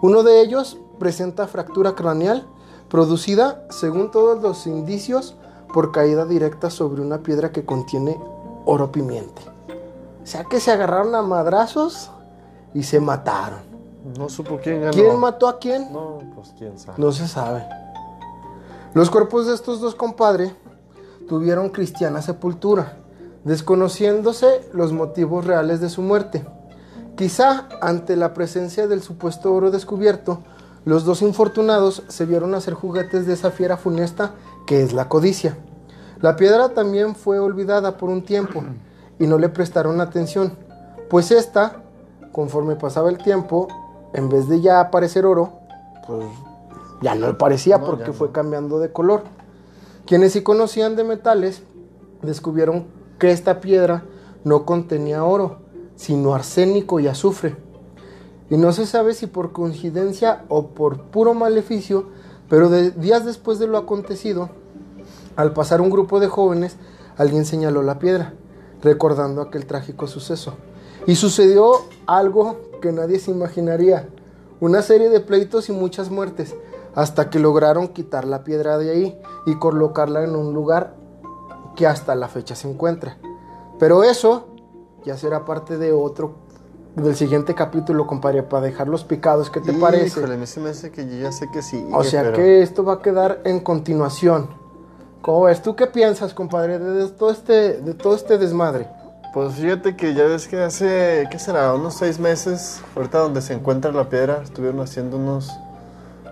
Uno 0.00 0.22
de 0.22 0.40
ellos 0.40 0.78
presenta 0.98 1.48
fractura 1.48 1.94
craneal 1.96 2.46
producida, 2.88 3.66
según 3.70 4.10
todos 4.10 4.40
los 4.42 4.66
indicios, 4.66 5.34
por 5.72 5.92
caída 5.92 6.24
directa 6.26 6.70
sobre 6.70 7.02
una 7.02 7.18
piedra 7.18 7.52
que 7.52 7.64
contiene 7.64 8.18
oro 8.64 8.92
pimiente. 8.92 9.42
O 10.22 10.26
sea 10.26 10.44
que 10.44 10.60
se 10.60 10.70
agarraron 10.70 11.14
a 11.14 11.22
madrazos 11.22 12.10
y 12.74 12.84
se 12.84 13.00
mataron. 13.00 13.60
No 14.16 14.28
supo 14.28 14.58
quién 14.62 14.80
ganó. 14.80 14.92
¿Quién 14.92 15.18
mató 15.18 15.48
a 15.48 15.58
quién? 15.58 15.92
No, 15.92 16.20
pues 16.34 16.54
quién 16.56 16.78
sabe. 16.78 16.98
No 16.98 17.12
se 17.12 17.28
sabe. 17.28 17.66
Los 18.94 19.10
cuerpos 19.10 19.46
de 19.46 19.54
estos 19.54 19.80
dos 19.80 19.94
compadres 19.94 20.52
tuvieron 21.28 21.70
cristiana 21.70 22.20
sepultura, 22.20 22.98
desconociéndose 23.44 24.68
los 24.72 24.92
motivos 24.92 25.46
reales 25.46 25.80
de 25.80 25.88
su 25.88 26.02
muerte. 26.02 26.44
Quizá 27.16 27.68
ante 27.80 28.16
la 28.16 28.34
presencia 28.34 28.86
del 28.88 29.02
supuesto 29.02 29.52
oro 29.54 29.70
descubierto, 29.70 30.42
los 30.84 31.04
dos 31.04 31.22
infortunados 31.22 32.02
se 32.08 32.26
vieron 32.26 32.54
hacer 32.54 32.74
juguetes 32.74 33.26
de 33.26 33.34
esa 33.34 33.50
fiera 33.50 33.76
funesta 33.76 34.32
que 34.66 34.82
es 34.82 34.92
la 34.92 35.08
codicia. 35.08 35.56
La 36.20 36.36
piedra 36.36 36.70
también 36.70 37.14
fue 37.14 37.38
olvidada 37.38 37.96
por 37.96 38.08
un 38.08 38.22
tiempo 38.24 38.62
y 39.18 39.26
no 39.26 39.38
le 39.38 39.48
prestaron 39.48 40.00
atención, 40.00 40.52
pues 41.10 41.30
esta, 41.30 41.82
conforme 42.32 42.76
pasaba 42.76 43.10
el 43.10 43.18
tiempo, 43.18 43.68
en 44.14 44.28
vez 44.28 44.48
de 44.48 44.60
ya 44.60 44.80
aparecer 44.80 45.26
oro, 45.26 45.60
pues 46.06 46.26
ya 47.02 47.14
no 47.14 47.26
le 47.26 47.34
parecía 47.34 47.78
No, 47.78 47.86
porque 47.86 48.12
fue 48.12 48.32
cambiando 48.32 48.78
de 48.78 48.92
color. 48.92 49.22
Quienes 50.06 50.32
sí 50.32 50.42
conocían 50.42 50.96
de 50.96 51.04
metales 51.04 51.62
descubrieron 52.22 52.86
que 53.18 53.30
esta 53.30 53.60
piedra 53.60 54.04
no 54.44 54.64
contenía 54.64 55.24
oro, 55.24 55.58
sino 55.96 56.34
arsénico 56.34 57.00
y 57.00 57.08
azufre. 57.08 57.56
Y 58.50 58.56
no 58.56 58.72
se 58.72 58.86
sabe 58.86 59.14
si 59.14 59.26
por 59.26 59.52
coincidencia 59.52 60.44
o 60.48 60.68
por 60.68 61.02
puro 61.04 61.34
maleficio, 61.34 62.06
pero 62.48 62.68
días 62.70 63.24
después 63.24 63.58
de 63.58 63.66
lo 63.66 63.78
acontecido, 63.78 64.50
Al 65.34 65.54
pasar 65.54 65.80
un 65.80 65.88
grupo 65.88 66.20
de 66.20 66.28
jóvenes, 66.28 66.76
alguien 67.16 67.46
señaló 67.46 67.82
la 67.82 67.98
piedra, 67.98 68.34
recordando 68.82 69.40
aquel 69.40 69.64
trágico 69.64 70.06
suceso. 70.06 70.54
Y 71.06 71.16
sucedió 71.16 71.72
algo 72.06 72.58
que 72.82 72.92
nadie 72.92 73.18
se 73.18 73.30
imaginaría. 73.30 74.08
Una 74.60 74.82
serie 74.82 75.08
de 75.08 75.20
pleitos 75.20 75.70
y 75.70 75.72
muchas 75.72 76.10
muertes, 76.10 76.54
hasta 76.94 77.30
que 77.30 77.38
lograron 77.38 77.88
quitar 77.88 78.26
la 78.26 78.44
piedra 78.44 78.76
de 78.76 78.90
ahí 78.90 79.20
y 79.46 79.58
colocarla 79.58 80.22
en 80.22 80.36
un 80.36 80.52
lugar 80.52 80.94
que 81.76 81.86
hasta 81.86 82.14
la 82.14 82.28
fecha 82.28 82.54
se 82.54 82.68
encuentra. 82.70 83.16
Pero 83.78 84.04
eso 84.04 84.48
ya 85.04 85.16
será 85.16 85.44
parte 85.44 85.78
de 85.78 85.92
otro, 85.92 86.34
del 86.96 87.16
siguiente 87.16 87.54
capítulo, 87.54 88.06
compadre, 88.06 88.42
para 88.42 88.66
dejar 88.66 88.88
los 88.88 89.04
picados. 89.04 89.50
¿Qué 89.50 89.60
te 89.60 89.72
parece? 89.72 90.20
Híjole, 90.20 90.36
mí 90.36 90.46
se 90.46 90.60
me 90.60 90.70
hace 90.70 90.90
que 90.90 91.06
yo 91.06 91.16
ya 91.22 91.32
sé 91.32 91.48
que 91.52 91.62
sí. 91.62 91.84
O 91.92 92.04
sea 92.04 92.22
pero- 92.22 92.36
que 92.36 92.62
esto 92.62 92.84
va 92.84 92.94
a 92.94 93.02
quedar 93.02 93.40
en 93.44 93.60
continuación. 93.60 94.48
¿Cómo 95.22 95.42
ves? 95.44 95.62
¿Tú 95.62 95.76
qué 95.76 95.86
piensas, 95.86 96.34
compadre, 96.34 96.78
de, 96.78 96.90
de 96.90 97.08
todo 97.08 97.30
este, 97.30 97.74
de 97.80 97.94
todo 97.94 98.14
este 98.14 98.38
desmadre? 98.38 98.88
Pues 99.32 99.54
fíjate 99.54 99.96
que 99.96 100.12
ya 100.14 100.24
ves 100.24 100.46
que 100.48 100.60
hace, 100.60 101.26
¿qué 101.30 101.38
será? 101.38 101.72
Unos 101.72 101.94
seis 101.94 102.18
meses, 102.18 102.82
ahorita 102.94 103.18
donde 103.18 103.40
se 103.40 103.54
encuentra 103.54 103.90
la 103.92 104.08
piedra, 104.10 104.40
estuvieron 104.42 104.80
haciendo 104.80 105.16
unos, 105.16 105.50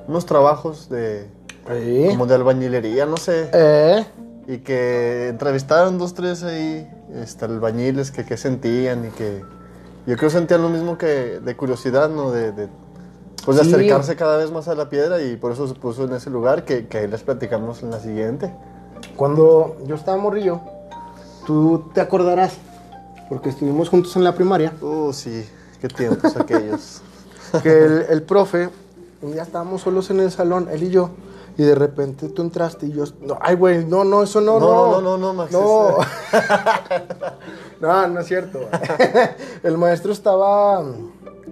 unos 0.07 0.26
trabajos 0.26 0.90
de, 0.90 1.31
¿Eh? 1.69 2.09
como 2.11 2.26
de 2.26 2.35
albañilería, 2.35 3.07
no 3.07 3.17
sé. 3.17 3.49
¿Eh? 3.55 4.05
Y 4.49 4.59
que 4.59 5.29
entrevistaron 5.29 5.97
dos, 5.97 6.12
tres 6.12 6.43
ahí, 6.43 6.90
este, 7.14 7.45
albañiles, 7.47 8.11
que 8.11 8.25
qué 8.26 8.37
sentían 8.37 9.07
y 9.07 9.09
que 9.11 9.43
yo 10.07 10.16
creo 10.16 10.30
sentían 10.30 10.62
lo 10.62 10.69
mismo 10.69 10.97
que 10.99 11.40
de 11.40 11.57
curiosidad, 11.57 12.09
¿no? 12.11 12.30
De, 12.33 12.52
de, 12.52 12.69
pues 13.45 13.57
de 13.59 13.64
Sí. 13.64 13.73
acercarse 13.75 14.16
cada 14.16 14.37
vez 14.37 14.50
más 14.50 14.69
a 14.69 14.75
la 14.75 14.88
piedra 14.88 15.21
y 15.23 15.37
por 15.37 15.52
eso 15.52 15.66
se 15.66 15.75
puso 15.75 16.04
en 16.04 16.12
ese 16.14 16.30
lugar 16.30 16.64
que, 16.64 16.87
que 16.88 16.99
ahí 16.99 17.09
les 17.09 17.23
platicamos 17.23 17.83
en 17.83 17.90
la 17.90 18.00
siguiente. 18.00 18.52
Cuando 19.16 19.76
yo 19.87 19.95
estaba 19.95 20.16
morrillo, 20.19 20.61
tú 21.47 21.90
te 21.95 22.00
acordarás, 22.00 22.54
porque 23.28 23.49
estuvimos 23.50 23.88
juntos 23.88 24.14
en 24.16 24.25
la 24.25 24.35
primaria, 24.35 24.73
Uh, 24.80 25.12
sí, 25.12 25.47
qué 25.80 25.88
tiempos 25.88 26.37
aquellos. 26.37 27.00
que 27.62 27.85
el, 27.85 28.07
el 28.11 28.23
profe, 28.23 28.69
un 29.23 29.33
día 29.33 29.42
estábamos 29.42 29.83
solos 29.83 30.11
en 30.11 30.21
el 30.21 30.30
salón, 30.30 30.69
él 30.71 30.83
y 30.85 30.90
yo, 30.90 31.11
y 31.59 31.62
de 31.62 31.75
repente 31.75 32.28
tú 32.28 32.42
entraste 32.42 32.87
y 32.87 32.92
yo, 32.92 33.04
no, 33.21 33.38
ay, 33.40 33.57
güey, 33.57 33.85
no, 33.85 34.04
no, 34.04 34.23
eso 34.23 34.40
no, 34.40 34.59
No, 34.59 34.69
no, 34.69 35.00
no, 35.00 35.00
no, 35.00 35.19
no, 35.19 35.35
Max, 35.35 35.52
no, 35.52 35.97
no, 37.80 38.07
no 38.09 38.21
es 38.21 38.26
cierto. 38.26 38.61
el 39.62 39.78
maestro 39.78 40.12
estaba, 40.12 40.85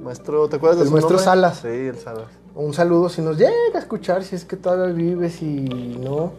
Maestro, 0.02 0.48
¿te 0.48 0.56
acuerdas 0.56 0.78
de 0.78 0.82
El 0.84 0.88
su 0.88 0.92
maestro 0.94 1.16
nombre? 1.16 1.24
Salas. 1.24 1.58
Sí, 1.58 1.68
el 1.68 1.98
Salas. 1.98 2.26
un 2.54 2.72
saludo 2.74 3.08
si 3.08 3.20
nos 3.22 3.36
llega 3.36 3.52
a 3.74 3.78
escuchar, 3.78 4.22
si 4.24 4.36
es 4.36 4.44
que 4.44 4.56
todavía 4.56 4.94
vives 4.94 5.42
y 5.42 5.98
no. 6.02 6.32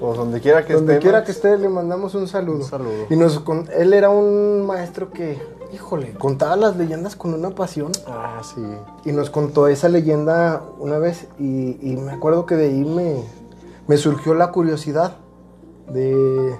Pues 0.00 0.18
donde 0.18 0.40
quiera 0.40 0.64
que 0.66 0.74
Donde 0.74 0.94
esté, 0.94 1.02
quiera 1.02 1.18
Max. 1.18 1.26
que 1.26 1.32
esté, 1.32 1.56
le 1.58 1.68
mandamos 1.68 2.14
un 2.14 2.26
saludo. 2.28 2.56
Un 2.58 2.64
saludo. 2.64 3.06
Y 3.08 3.16
nos 3.16 3.38
con- 3.40 3.68
él 3.72 3.92
era 3.94 4.10
un 4.10 4.66
maestro 4.66 5.10
que, 5.10 5.38
híjole, 5.72 6.14
contaba 6.14 6.56
las 6.56 6.76
leyendas 6.76 7.16
con 7.16 7.34
una 7.34 7.50
pasión. 7.50 7.92
Ah, 8.06 8.40
sí. 8.42 8.62
Y 9.04 9.12
nos 9.12 9.30
contó 9.30 9.68
esa 9.68 9.88
leyenda 9.88 10.62
una 10.78 10.98
vez 10.98 11.26
y, 11.38 11.78
y 11.80 11.96
me 11.96 12.12
acuerdo 12.12 12.46
que 12.46 12.56
de 12.56 12.66
ahí 12.66 12.84
me, 12.84 13.22
me 13.86 13.96
surgió 13.96 14.34
la 14.34 14.50
curiosidad 14.52 15.16
de, 15.88 16.58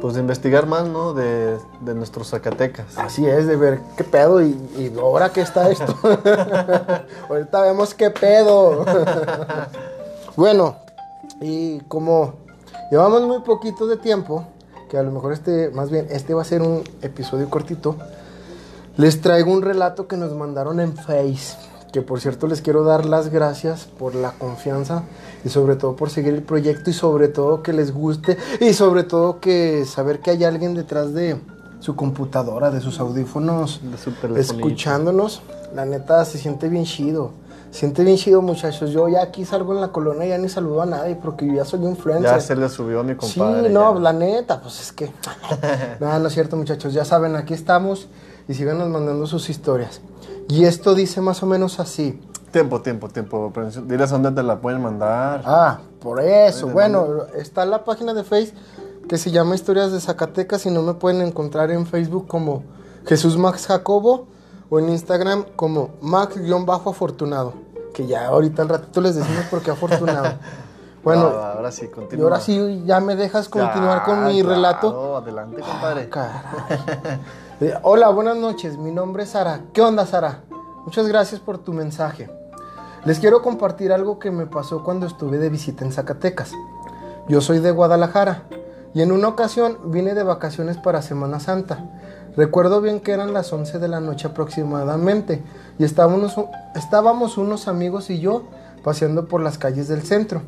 Pues 0.00 0.14
de 0.14 0.20
investigar 0.20 0.66
más, 0.66 0.88
¿no? 0.88 1.12
De, 1.14 1.58
de 1.80 1.94
nuestros 1.94 2.30
Zacatecas. 2.30 2.98
así 2.98 3.26
es, 3.26 3.46
de 3.46 3.56
ver 3.56 3.80
qué 3.96 4.04
pedo 4.04 4.42
y, 4.42 4.50
y 4.76 4.92
ahora 4.98 5.30
qué 5.30 5.40
está 5.42 5.70
esto. 5.70 5.94
Ahorita 7.28 7.60
vemos 7.62 7.94
qué 7.94 8.10
pedo. 8.10 8.84
bueno, 10.36 10.76
y 11.40 11.80
como 11.82 12.34
llevamos 12.90 13.22
muy 13.22 13.40
poquito 13.40 13.86
de 13.86 13.96
tiempo, 13.96 14.44
que 14.88 14.98
a 14.98 15.02
lo 15.02 15.10
mejor 15.10 15.32
este, 15.32 15.70
más 15.70 15.90
bien, 15.90 16.06
este 16.10 16.34
va 16.34 16.42
a 16.42 16.44
ser 16.44 16.62
un 16.62 16.84
episodio 17.00 17.48
cortito, 17.48 17.96
les 18.96 19.20
traigo 19.20 19.52
un 19.52 19.62
relato 19.62 20.06
que 20.06 20.16
nos 20.16 20.32
mandaron 20.34 20.80
en 20.80 20.96
Face. 20.96 21.56
Que 21.92 22.00
por 22.00 22.20
cierto 22.20 22.46
les 22.46 22.62
quiero 22.62 22.84
dar 22.84 23.04
las 23.04 23.28
gracias 23.28 23.84
por 23.84 24.14
la 24.14 24.32
confianza 24.32 25.02
y 25.44 25.50
sobre 25.50 25.76
todo 25.76 25.94
por 25.94 26.08
seguir 26.08 26.32
el 26.32 26.42
proyecto 26.42 26.88
y 26.88 26.94
sobre 26.94 27.28
todo 27.28 27.62
que 27.62 27.74
les 27.74 27.92
guste 27.92 28.38
y 28.60 28.72
sobre 28.72 29.02
todo 29.02 29.40
que 29.40 29.84
saber 29.84 30.20
que 30.20 30.30
hay 30.30 30.44
alguien 30.44 30.74
detrás 30.74 31.12
de 31.12 31.36
su 31.80 31.94
computadora, 31.94 32.70
de 32.70 32.80
sus 32.80 32.98
audífonos, 32.98 33.80
De 33.82 34.40
escuchándonos. 34.40 35.42
La 35.74 35.84
neta 35.84 36.24
se 36.24 36.38
siente 36.38 36.68
bien 36.70 36.84
chido. 36.84 37.32
Se 37.72 37.80
siente 37.80 38.04
bien 38.04 38.16
chido 38.16 38.40
muchachos. 38.40 38.90
Yo 38.90 39.08
ya 39.08 39.22
aquí 39.22 39.44
salgo 39.44 39.74
en 39.74 39.80
la 39.80 39.88
colonia 39.88 40.24
y 40.24 40.28
ya 40.30 40.38
ni 40.38 40.48
saludo 40.48 40.82
a 40.82 40.86
nadie 40.86 41.16
porque 41.16 41.46
yo 41.46 41.54
ya 41.54 41.64
soy 41.64 41.84
influencer. 41.84 42.30
Ya 42.30 42.40
se 42.40 42.56
le 42.56 42.68
subió 42.70 43.00
a 43.00 43.02
mi 43.02 43.16
compadre. 43.16 43.68
Sí, 43.68 43.74
no, 43.74 43.94
ya. 43.94 44.00
la 44.00 44.12
neta, 44.12 44.62
pues 44.62 44.80
es 44.80 44.92
que. 44.92 45.12
no, 46.00 46.18
no 46.18 46.28
es 46.28 46.32
cierto, 46.32 46.56
muchachos. 46.56 46.94
Ya 46.94 47.04
saben, 47.04 47.36
aquí 47.36 47.52
estamos 47.52 48.08
y 48.48 48.54
síganos 48.54 48.88
mandando 48.88 49.26
sus 49.26 49.48
historias. 49.50 50.00
Y 50.48 50.64
esto 50.64 50.94
dice 50.94 51.20
más 51.20 51.42
o 51.42 51.46
menos 51.46 51.80
así. 51.80 52.20
Tiempo, 52.50 52.80
tiempo, 52.82 53.08
tiempo. 53.08 53.52
Diles 53.86 54.10
dónde 54.10 54.30
te 54.32 54.42
la 54.42 54.60
pueden 54.60 54.82
mandar. 54.82 55.42
Ah, 55.46 55.78
por 56.00 56.20
eso. 56.20 56.66
¿de 56.66 56.72
Bueno, 56.72 57.06
está 57.34 57.64
la 57.64 57.84
página 57.84 58.12
de 58.12 58.24
Facebook 58.24 58.58
que 59.08 59.16
se 59.18 59.30
llama 59.30 59.54
Historias 59.54 59.90
de 59.92 60.00
Zacatecas 60.00 60.66
y 60.66 60.70
no 60.70 60.82
me 60.82 60.94
pueden 60.94 61.22
encontrar 61.22 61.70
en 61.70 61.86
Facebook 61.86 62.26
como 62.28 62.62
Jesús 63.06 63.36
Max 63.38 63.66
Jacobo 63.66 64.26
o 64.70 64.78
en 64.78 64.88
Instagram 64.90 65.44
como 65.56 65.90
Max-afortunado. 66.02 67.54
Que 67.94 68.06
ya 68.06 68.26
ahorita 68.26 68.62
al 68.62 68.68
ratito 68.68 69.00
les 69.00 69.14
decimos 69.16 69.44
por 69.50 69.62
qué 69.62 69.70
afortunado. 69.70 70.34
Bueno, 71.04 71.32
Ah, 71.34 71.54
ahora 71.56 71.72
sí, 71.72 71.86
y 71.86 71.88
continúa. 71.88 72.26
ahora 72.26 72.38
sí 72.38 72.84
ya 72.86 73.00
me 73.00 73.16
dejas 73.16 73.48
continuar 73.48 73.98
Ya, 73.98 74.04
con 74.04 74.24
mi 74.24 74.40
claro, 74.40 74.54
relato. 74.54 75.16
Adelante, 75.16 75.60
compadre. 75.60 76.08
Caray. 76.08 76.30
Eh, 77.62 77.78
Hola, 77.82 78.08
buenas 78.08 78.36
noches. 78.36 78.76
Mi 78.76 78.90
nombre 78.90 79.22
es 79.22 79.28
Sara. 79.28 79.60
¿Qué 79.72 79.80
onda, 79.80 80.04
Sara? 80.04 80.40
Muchas 80.84 81.06
gracias 81.06 81.40
por 81.40 81.58
tu 81.58 81.72
mensaje. 81.72 82.28
Les 83.04 83.20
quiero 83.20 83.40
compartir 83.40 83.92
algo 83.92 84.18
que 84.18 84.32
me 84.32 84.46
pasó 84.46 84.82
cuando 84.82 85.06
estuve 85.06 85.38
de 85.38 85.48
visita 85.48 85.84
en 85.84 85.92
Zacatecas. 85.92 86.50
Yo 87.28 87.40
soy 87.40 87.60
de 87.60 87.70
Guadalajara 87.70 88.48
y 88.94 89.02
en 89.02 89.12
una 89.12 89.28
ocasión 89.28 89.78
vine 89.92 90.14
de 90.14 90.24
vacaciones 90.24 90.76
para 90.76 91.02
Semana 91.02 91.38
Santa. 91.38 91.88
Recuerdo 92.36 92.80
bien 92.80 92.98
que 92.98 93.12
eran 93.12 93.32
las 93.32 93.52
11 93.52 93.78
de 93.78 93.86
la 93.86 94.00
noche 94.00 94.26
aproximadamente 94.26 95.44
y 95.78 95.84
estábamos, 95.84 96.34
estábamos 96.74 97.38
unos 97.38 97.68
amigos 97.68 98.10
y 98.10 98.18
yo 98.18 98.42
paseando 98.82 99.28
por 99.28 99.40
las 99.40 99.56
calles 99.56 99.86
del 99.86 100.02
centro. 100.02 100.42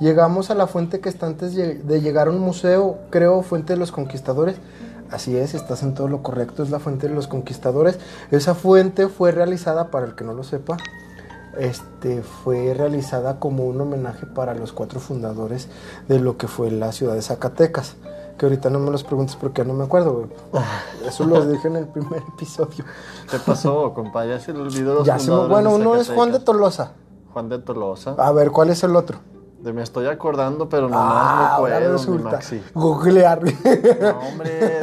Llegamos 0.00 0.50
a 0.50 0.54
la 0.54 0.66
fuente 0.66 1.00
que 1.00 1.10
está 1.10 1.26
antes 1.26 1.54
de 1.54 2.00
llegar 2.00 2.28
a 2.28 2.30
un 2.30 2.38
museo, 2.38 3.00
creo 3.10 3.42
Fuente 3.42 3.74
de 3.74 3.78
los 3.78 3.92
Conquistadores. 3.92 4.56
Así 5.10 5.36
es, 5.36 5.54
estás 5.54 5.82
en 5.82 5.94
todo 5.94 6.08
lo 6.08 6.22
correcto, 6.22 6.62
es 6.62 6.70
la 6.70 6.78
Fuente 6.80 7.08
de 7.08 7.14
los 7.14 7.28
Conquistadores. 7.28 7.98
Esa 8.30 8.54
fuente 8.54 9.08
fue 9.08 9.30
realizada, 9.32 9.90
para 9.90 10.06
el 10.06 10.14
que 10.14 10.24
no 10.24 10.32
lo 10.32 10.42
sepa, 10.42 10.76
este, 11.56 12.22
fue 12.22 12.74
realizada 12.74 13.38
como 13.38 13.64
un 13.64 13.80
homenaje 13.80 14.26
para 14.26 14.54
los 14.54 14.72
cuatro 14.72 14.98
fundadores 15.00 15.68
de 16.08 16.18
lo 16.18 16.36
que 16.36 16.48
fue 16.48 16.70
la 16.70 16.90
ciudad 16.92 17.14
de 17.14 17.22
Zacatecas. 17.22 17.96
Que 18.38 18.46
ahorita 18.46 18.68
no 18.68 18.80
me 18.80 18.90
los 18.90 19.04
preguntes 19.04 19.36
porque 19.36 19.62
ya 19.62 19.68
no 19.68 19.74
me 19.74 19.84
acuerdo, 19.84 20.12
güey. 20.14 20.26
Eso 21.06 21.24
lo 21.24 21.44
dije 21.46 21.68
en 21.68 21.76
el 21.76 21.86
primer 21.86 22.20
episodio. 22.34 22.84
¿Qué 23.30 23.38
pasó, 23.38 23.94
compadre? 23.94 24.30
Ya 24.30 24.40
se 24.40 24.52
le 24.52 24.60
olvidó 24.62 24.94
los 24.94 25.06
Ya 25.06 25.20
se 25.20 25.30
me- 25.30 25.46
bueno, 25.46 25.70
de 25.70 25.76
uno 25.76 25.94
es 25.94 26.10
Juan 26.10 26.32
de. 26.32 26.40
Tolosa. 26.40 26.92
Juan 27.32 27.48
de 27.48 27.60
Tolosa. 27.60 28.16
A 28.18 28.32
ver, 28.32 28.50
¿cuál 28.50 28.70
es 28.70 28.82
el 28.82 28.96
otro? 28.96 29.18
Me 29.72 29.82
estoy 29.82 30.06
acordando, 30.06 30.68
pero 30.68 30.88
nomás 30.88 31.06
Ah, 31.06 31.46
no 31.48 31.54
ahora 31.56 31.76
puedo, 31.78 31.90
mi 31.90 31.96
resulta. 31.98 32.30
Maxi. 32.30 32.62
Googlear. 32.74 33.42
No, 33.42 34.18
hombre. 34.18 34.60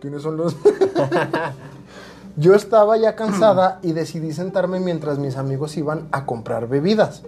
¿Quiénes 0.00 0.22
son 0.22 0.36
los? 0.36 0.54
Yo 2.36 2.54
estaba 2.54 2.96
ya 2.96 3.16
cansada 3.16 3.80
y 3.82 3.92
decidí 3.92 4.32
sentarme 4.32 4.78
mientras 4.78 5.18
mis 5.18 5.36
amigos 5.36 5.76
iban 5.76 6.08
a 6.12 6.24
comprar 6.24 6.68
bebidas. 6.68 7.22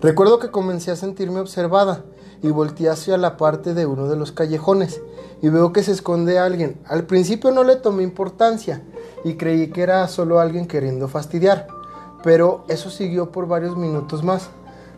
Recuerdo 0.00 0.38
que 0.38 0.50
comencé 0.50 0.90
a 0.90 0.96
sentirme 0.96 1.40
observada 1.40 2.02
y 2.42 2.48
volteé 2.50 2.88
hacia 2.88 3.18
la 3.18 3.36
parte 3.36 3.74
de 3.74 3.84
uno 3.84 4.08
de 4.08 4.16
los 4.16 4.32
callejones 4.32 5.02
y 5.42 5.50
veo 5.50 5.72
que 5.74 5.82
se 5.82 5.92
esconde 5.92 6.38
alguien. 6.38 6.80
Al 6.86 7.04
principio 7.04 7.50
no 7.50 7.62
le 7.62 7.76
tomé 7.76 8.02
importancia 8.02 8.82
y 9.22 9.34
creí 9.34 9.68
que 9.68 9.82
era 9.82 10.08
solo 10.08 10.40
alguien 10.40 10.66
queriendo 10.66 11.08
fastidiar, 11.08 11.66
pero 12.24 12.64
eso 12.68 12.88
siguió 12.88 13.30
por 13.30 13.46
varios 13.46 13.76
minutos 13.76 14.24
más. 14.24 14.48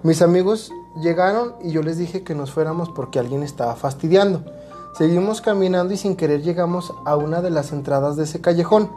Mis 0.05 0.23
amigos 0.23 0.71
llegaron 1.03 1.57
y 1.61 1.73
yo 1.73 1.83
les 1.83 1.99
dije 1.99 2.23
que 2.23 2.37
nos 2.37 2.53
fuéramos 2.53 2.89
porque 2.91 3.19
alguien 3.19 3.43
estaba 3.43 3.75
fastidiando. 3.75 4.45
Seguimos 4.97 5.41
caminando 5.41 5.93
y 5.93 5.97
sin 5.97 6.15
querer 6.15 6.43
llegamos 6.43 6.95
a 7.05 7.17
una 7.17 7.43
de 7.43 7.51
las 7.51 7.73
entradas 7.73 8.15
de 8.15 8.23
ese 8.23 8.41
callejón. 8.41 8.93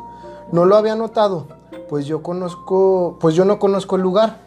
No 0.51 0.65
lo 0.65 0.77
había 0.77 0.95
notado, 0.95 1.47
pues 1.89 2.05
yo 2.05 2.21
conozco, 2.21 3.17
pues 3.19 3.33
yo 3.33 3.45
no 3.45 3.57
conozco 3.57 3.95
el 3.95 4.03
lugar, 4.03 4.37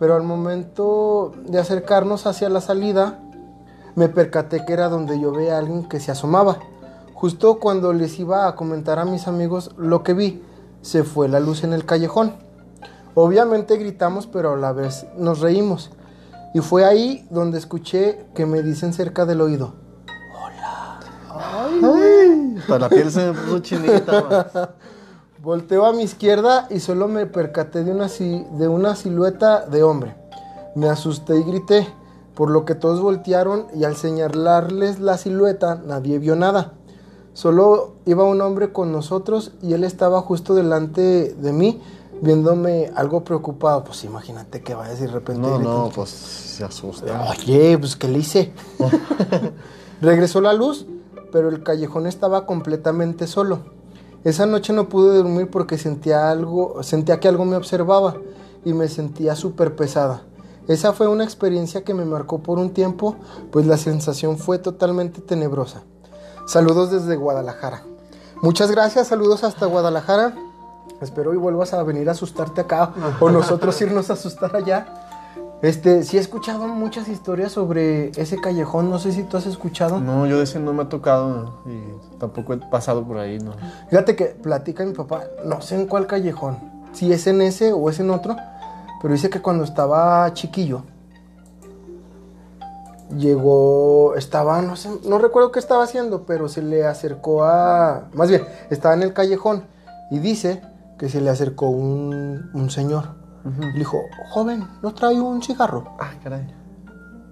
pero 0.00 0.16
al 0.16 0.24
momento 0.24 1.32
de 1.46 1.60
acercarnos 1.60 2.26
hacia 2.26 2.48
la 2.48 2.60
salida, 2.60 3.20
me 3.94 4.08
percaté 4.08 4.64
que 4.64 4.72
era 4.72 4.88
donde 4.88 5.20
yo 5.20 5.30
veía 5.30 5.54
a 5.54 5.58
alguien 5.58 5.88
que 5.88 6.00
se 6.00 6.10
asomaba. 6.10 6.58
Justo 7.14 7.60
cuando 7.60 7.92
les 7.92 8.18
iba 8.18 8.48
a 8.48 8.56
comentar 8.56 8.98
a 8.98 9.04
mis 9.04 9.28
amigos 9.28 9.70
lo 9.76 10.02
que 10.02 10.14
vi, 10.14 10.42
se 10.82 11.04
fue 11.04 11.28
la 11.28 11.38
luz 11.38 11.62
en 11.62 11.72
el 11.72 11.86
callejón. 11.86 12.47
Obviamente 13.14 13.76
gritamos, 13.76 14.26
pero 14.26 14.52
a 14.52 14.56
la 14.56 14.72
vez 14.72 15.06
nos 15.16 15.40
reímos. 15.40 15.90
Y 16.54 16.60
fue 16.60 16.84
ahí 16.84 17.26
donde 17.30 17.58
escuché 17.58 18.26
que 18.34 18.46
me 18.46 18.62
dicen 18.62 18.92
cerca 18.92 19.26
del 19.26 19.40
oído. 19.40 19.74
Ay, 21.30 22.56
hasta 22.58 22.78
la 22.78 22.88
piel 22.88 23.10
se 23.10 23.32
me 23.32 23.38
puso 23.38 23.58
chinita. 23.60 24.74
Volteo 25.42 25.86
a 25.86 25.92
mi 25.92 26.02
izquierda 26.02 26.66
y 26.70 26.80
solo 26.80 27.06
me 27.06 27.26
percaté 27.26 27.84
de 27.84 27.92
una, 27.92 28.08
de 28.08 28.68
una 28.68 28.96
silueta 28.96 29.66
de 29.66 29.82
hombre. 29.82 30.16
Me 30.74 30.88
asusté 30.88 31.38
y 31.38 31.44
grité, 31.44 31.86
por 32.34 32.50
lo 32.50 32.64
que 32.64 32.74
todos 32.74 33.00
voltearon 33.00 33.66
y 33.74 33.84
al 33.84 33.96
señalarles 33.96 35.00
la 35.00 35.16
silueta 35.16 35.76
nadie 35.76 36.18
vio 36.18 36.34
nada. 36.34 36.72
Solo 37.34 37.94
iba 38.04 38.24
un 38.24 38.40
hombre 38.40 38.72
con 38.72 38.90
nosotros 38.90 39.52
y 39.62 39.74
él 39.74 39.84
estaba 39.84 40.20
justo 40.22 40.56
delante 40.56 41.34
de 41.34 41.52
mí 41.52 41.80
viéndome 42.20 42.90
algo 42.94 43.24
preocupado. 43.24 43.84
Pues 43.84 44.04
imagínate 44.04 44.62
que 44.62 44.74
vayas 44.74 44.98
y 44.98 45.02
de 45.02 45.08
repente... 45.08 45.40
No, 45.40 45.58
no, 45.58 45.90
pues 45.94 46.10
se 46.10 46.64
asusta. 46.64 47.30
Oye, 47.30 47.78
pues 47.78 47.96
¿qué 47.96 48.08
le 48.08 48.18
hice? 48.18 48.52
Regresó 50.00 50.40
la 50.40 50.52
luz, 50.52 50.86
pero 51.32 51.48
el 51.48 51.62
callejón 51.62 52.06
estaba 52.06 52.46
completamente 52.46 53.26
solo. 53.26 53.60
Esa 54.24 54.46
noche 54.46 54.72
no 54.72 54.88
pude 54.88 55.16
dormir 55.16 55.48
porque 55.50 55.78
sentía 55.78 56.30
algo, 56.30 56.82
sentía 56.82 57.20
que 57.20 57.28
algo 57.28 57.44
me 57.44 57.56
observaba 57.56 58.16
y 58.64 58.72
me 58.72 58.88
sentía 58.88 59.36
súper 59.36 59.76
pesada. 59.76 60.22
Esa 60.66 60.92
fue 60.92 61.08
una 61.08 61.24
experiencia 61.24 61.82
que 61.82 61.94
me 61.94 62.04
marcó 62.04 62.42
por 62.42 62.58
un 62.58 62.70
tiempo, 62.70 63.16
pues 63.50 63.66
la 63.66 63.78
sensación 63.78 64.36
fue 64.36 64.58
totalmente 64.58 65.22
tenebrosa. 65.22 65.82
Saludos 66.46 66.90
desde 66.90 67.16
Guadalajara. 67.16 67.84
Muchas 68.42 68.70
gracias, 68.70 69.08
saludos 69.08 69.44
hasta 69.44 69.66
Guadalajara. 69.66 70.34
Espero 71.00 71.32
y 71.32 71.36
vuelvas 71.36 71.74
a 71.74 71.82
venir 71.82 72.08
a 72.08 72.12
asustarte 72.12 72.60
acá 72.60 72.92
o 73.20 73.30
nosotros 73.30 73.80
irnos 73.80 74.10
a 74.10 74.14
asustar 74.14 74.54
allá. 74.56 74.86
Este, 75.60 76.04
sí 76.04 76.16
he 76.16 76.20
escuchado 76.20 76.68
muchas 76.68 77.08
historias 77.08 77.50
sobre 77.50 78.10
ese 78.10 78.40
callejón, 78.40 78.90
no 78.90 79.00
sé 79.00 79.10
si 79.10 79.24
tú 79.24 79.36
has 79.36 79.46
escuchado. 79.46 79.98
No, 79.98 80.26
yo 80.26 80.38
de 80.38 80.44
ese 80.44 80.60
no 80.60 80.72
me 80.72 80.82
ha 80.82 80.88
tocado 80.88 81.62
y 81.66 82.18
tampoco 82.18 82.52
he 82.52 82.58
pasado 82.58 83.04
por 83.04 83.18
ahí, 83.18 83.38
¿no? 83.38 83.52
Fíjate 83.90 84.14
que 84.14 84.26
platica 84.26 84.84
mi 84.84 84.92
papá, 84.92 85.24
no 85.44 85.60
sé 85.60 85.74
en 85.74 85.86
cuál 85.86 86.06
callejón, 86.06 86.58
si 86.92 87.12
es 87.12 87.26
en 87.26 87.42
ese 87.42 87.72
o 87.72 87.90
es 87.90 87.98
en 87.98 88.10
otro, 88.10 88.36
pero 89.02 89.14
dice 89.14 89.30
que 89.30 89.42
cuando 89.42 89.64
estaba 89.64 90.32
chiquillo, 90.32 90.82
llegó, 93.16 94.14
estaba, 94.14 94.62
no 94.62 94.76
sé, 94.76 94.90
no 95.04 95.18
recuerdo 95.18 95.50
qué 95.50 95.58
estaba 95.58 95.82
haciendo, 95.82 96.22
pero 96.22 96.48
se 96.48 96.62
le 96.62 96.86
acercó 96.86 97.42
a, 97.42 98.08
más 98.12 98.28
bien, 98.28 98.46
estaba 98.70 98.94
en 98.94 99.02
el 99.02 99.12
callejón 99.12 99.64
y 100.12 100.20
dice 100.20 100.62
que 100.98 101.08
se 101.08 101.20
le 101.20 101.30
acercó 101.30 101.68
un, 101.68 102.50
un 102.52 102.70
señor. 102.70 103.16
Le 103.60 103.78
dijo, 103.78 103.96
joven, 104.30 104.68
¿no 104.82 104.92
trae 104.92 105.18
un 105.18 105.40
cigarro? 105.42 105.96
Ah, 105.98 106.10
caray. 106.22 106.46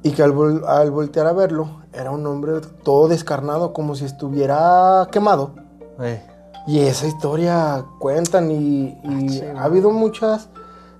Y 0.02 0.12
que 0.12 0.22
al, 0.22 0.32
vol- 0.32 0.64
al 0.66 0.90
voltear 0.90 1.26
a 1.26 1.32
verlo, 1.32 1.82
era 1.92 2.10
un 2.10 2.26
hombre 2.26 2.52
todo 2.84 3.08
descarnado, 3.08 3.72
como 3.74 3.94
si 3.94 4.04
estuviera 4.06 5.08
quemado. 5.12 5.54
Eh, 6.00 6.22
Y 6.66 6.78
esa 6.78 7.06
historia 7.06 7.84
cuentan 7.98 8.50
y, 8.50 8.98
y 9.04 9.40
Ah, 9.54 9.60
ha 9.60 9.64
habido 9.64 9.90
muchas 9.90 10.48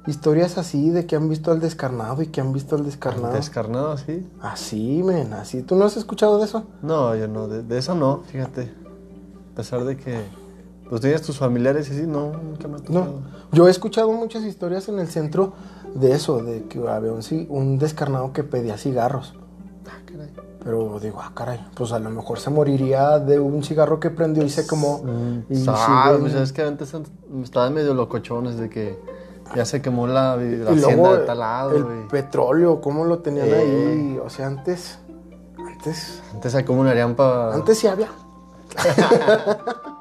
historias 0.07 0.59
así 0.59 0.91
de 0.91 1.07
que 1.07 1.17
han 1.17 1.29
visto 1.29 1.51
al 1.51 1.61
descarnado 1.61 2.21
y 2.23 2.27
que 2.27 2.41
han 2.41 2.53
visto 2.53 2.77
al 2.77 2.85
descarnado. 2.85 3.33
descarnado 3.35 3.93
así. 3.93 4.29
así, 4.43 5.03
men, 5.03 5.33
así. 5.33 5.63
¿Tú 5.63 5.77
no 5.77 5.85
has 5.87 5.97
escuchado 5.97 6.39
de 6.39 6.45
eso? 6.45 6.65
No, 6.83 7.15
yo 7.17 7.27
no, 7.27 7.49
de, 7.49 7.63
de 7.63 7.79
eso 7.79 7.95
no, 7.95 8.19
fíjate. 8.27 8.73
A 9.53 9.57
pesar 9.57 9.85
de 9.85 9.97
que 9.97 10.21
pues 10.89 11.01
tienes 11.01 11.23
tus 11.23 11.39
familiares 11.39 11.89
y 11.89 11.93
así, 11.93 12.07
no, 12.07 12.33
nunca 12.33 12.69
me 12.69 12.77
ha 12.77 12.79
tocado. 12.79 13.05
No. 13.05 13.13
Yo 13.53 13.67
he 13.69 13.71
escuchado 13.71 14.13
muchas 14.13 14.45
historias 14.45 14.89
en 14.89 14.99
el 14.99 15.09
centro 15.09 15.53
de 15.95 16.13
eso, 16.13 16.43
de 16.43 16.65
que 16.65 16.79
había 16.89 17.13
un, 17.13 17.23
ci- 17.23 17.47
un 17.49 17.79
descarnado 17.79 18.33
que 18.33 18.43
pedía 18.45 18.77
cigarros. 18.79 19.35
Ah, 19.89 19.99
caray. 20.05 20.33
Pero 20.63 20.99
digo, 21.01 21.21
ah, 21.23 21.31
caray, 21.35 21.65
pues 21.75 21.93
a 21.93 21.99
lo 21.99 22.11
mejor 22.11 22.39
se 22.41 22.51
moriría 22.51 23.19
de 23.21 23.39
un 23.39 23.63
cigarro 23.63 24.01
que 24.01 24.11
prendió 24.11 24.45
y 24.45 24.51
se 24.51 24.67
quemó. 24.67 25.01
y 25.49 25.65
Ah, 25.69 26.15
pues 26.21 26.35
es 26.35 26.53
que 26.53 26.63
antes 26.63 26.93
estaban 27.43 27.73
medio 27.75 27.95
locochones 27.95 28.57
de 28.59 28.69
que 28.69 28.99
ya 29.55 29.65
se 29.65 29.81
quemó 29.81 30.07
la, 30.09 30.37
la 30.37 30.43
y 30.45 30.63
hacienda 30.63 30.87
luego 30.97 31.17
de 31.17 31.25
tal 31.27 31.39
lado, 31.39 31.71
el 31.77 31.85
güey. 31.85 32.09
petróleo, 32.09 32.81
cómo 32.81 33.05
lo 33.05 33.21
tenían 33.21 33.47
Eh. 33.49 33.55
ahí. 33.55 34.21
O 34.25 34.29
sea, 34.29 34.49
antes, 34.49 34.99
antes, 35.57 36.21
Antes 36.35 36.55
acumularían 36.57 37.15
para... 37.15 37.55
antes 37.55 37.79
sí 37.79 37.87
había. 37.87 38.09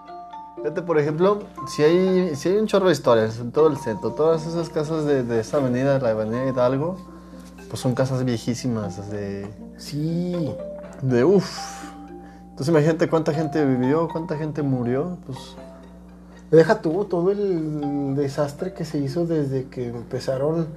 Fíjate, 0.56 0.82
por 0.82 0.98
ejemplo, 0.98 1.44
si 1.68 1.84
hay, 1.84 2.36
si 2.36 2.50
hay 2.50 2.58
un 2.58 2.68
chorro 2.68 2.88
de 2.88 2.94
historias 2.94 3.40
en 3.40 3.52
todo 3.52 3.68
el 3.68 3.78
centro, 3.78 4.12
todas 4.12 4.48
esas 4.48 4.70
casas 4.70 5.06
de, 5.06 5.24
de 5.24 5.40
esa 5.42 5.58
avenida, 5.58 6.00
la 6.00 6.10
avenida 6.10 6.46
Hidalgo, 6.48 6.98
pues 7.70 7.80
son 7.82 7.94
casas 7.94 8.24
viejísimas, 8.24 9.10
de, 9.12 9.48
Sí. 9.78 10.54
de 11.02 11.24
uff. 11.24 11.84
Entonces 12.50 12.70
imagínate 12.70 13.10
cuánta 13.10 13.34
gente 13.34 13.66
vivió, 13.66 14.08
cuánta 14.08 14.38
gente 14.38 14.62
murió, 14.62 15.18
pues 15.26 15.38
Deja 16.52 16.80
tú 16.82 17.06
todo 17.06 17.32
el 17.32 18.16
desastre 18.16 18.74
que 18.74 18.86
se 18.86 19.00
hizo 19.00 19.26
desde 19.26 19.66
que 19.66 19.88
empezaron 19.88 20.68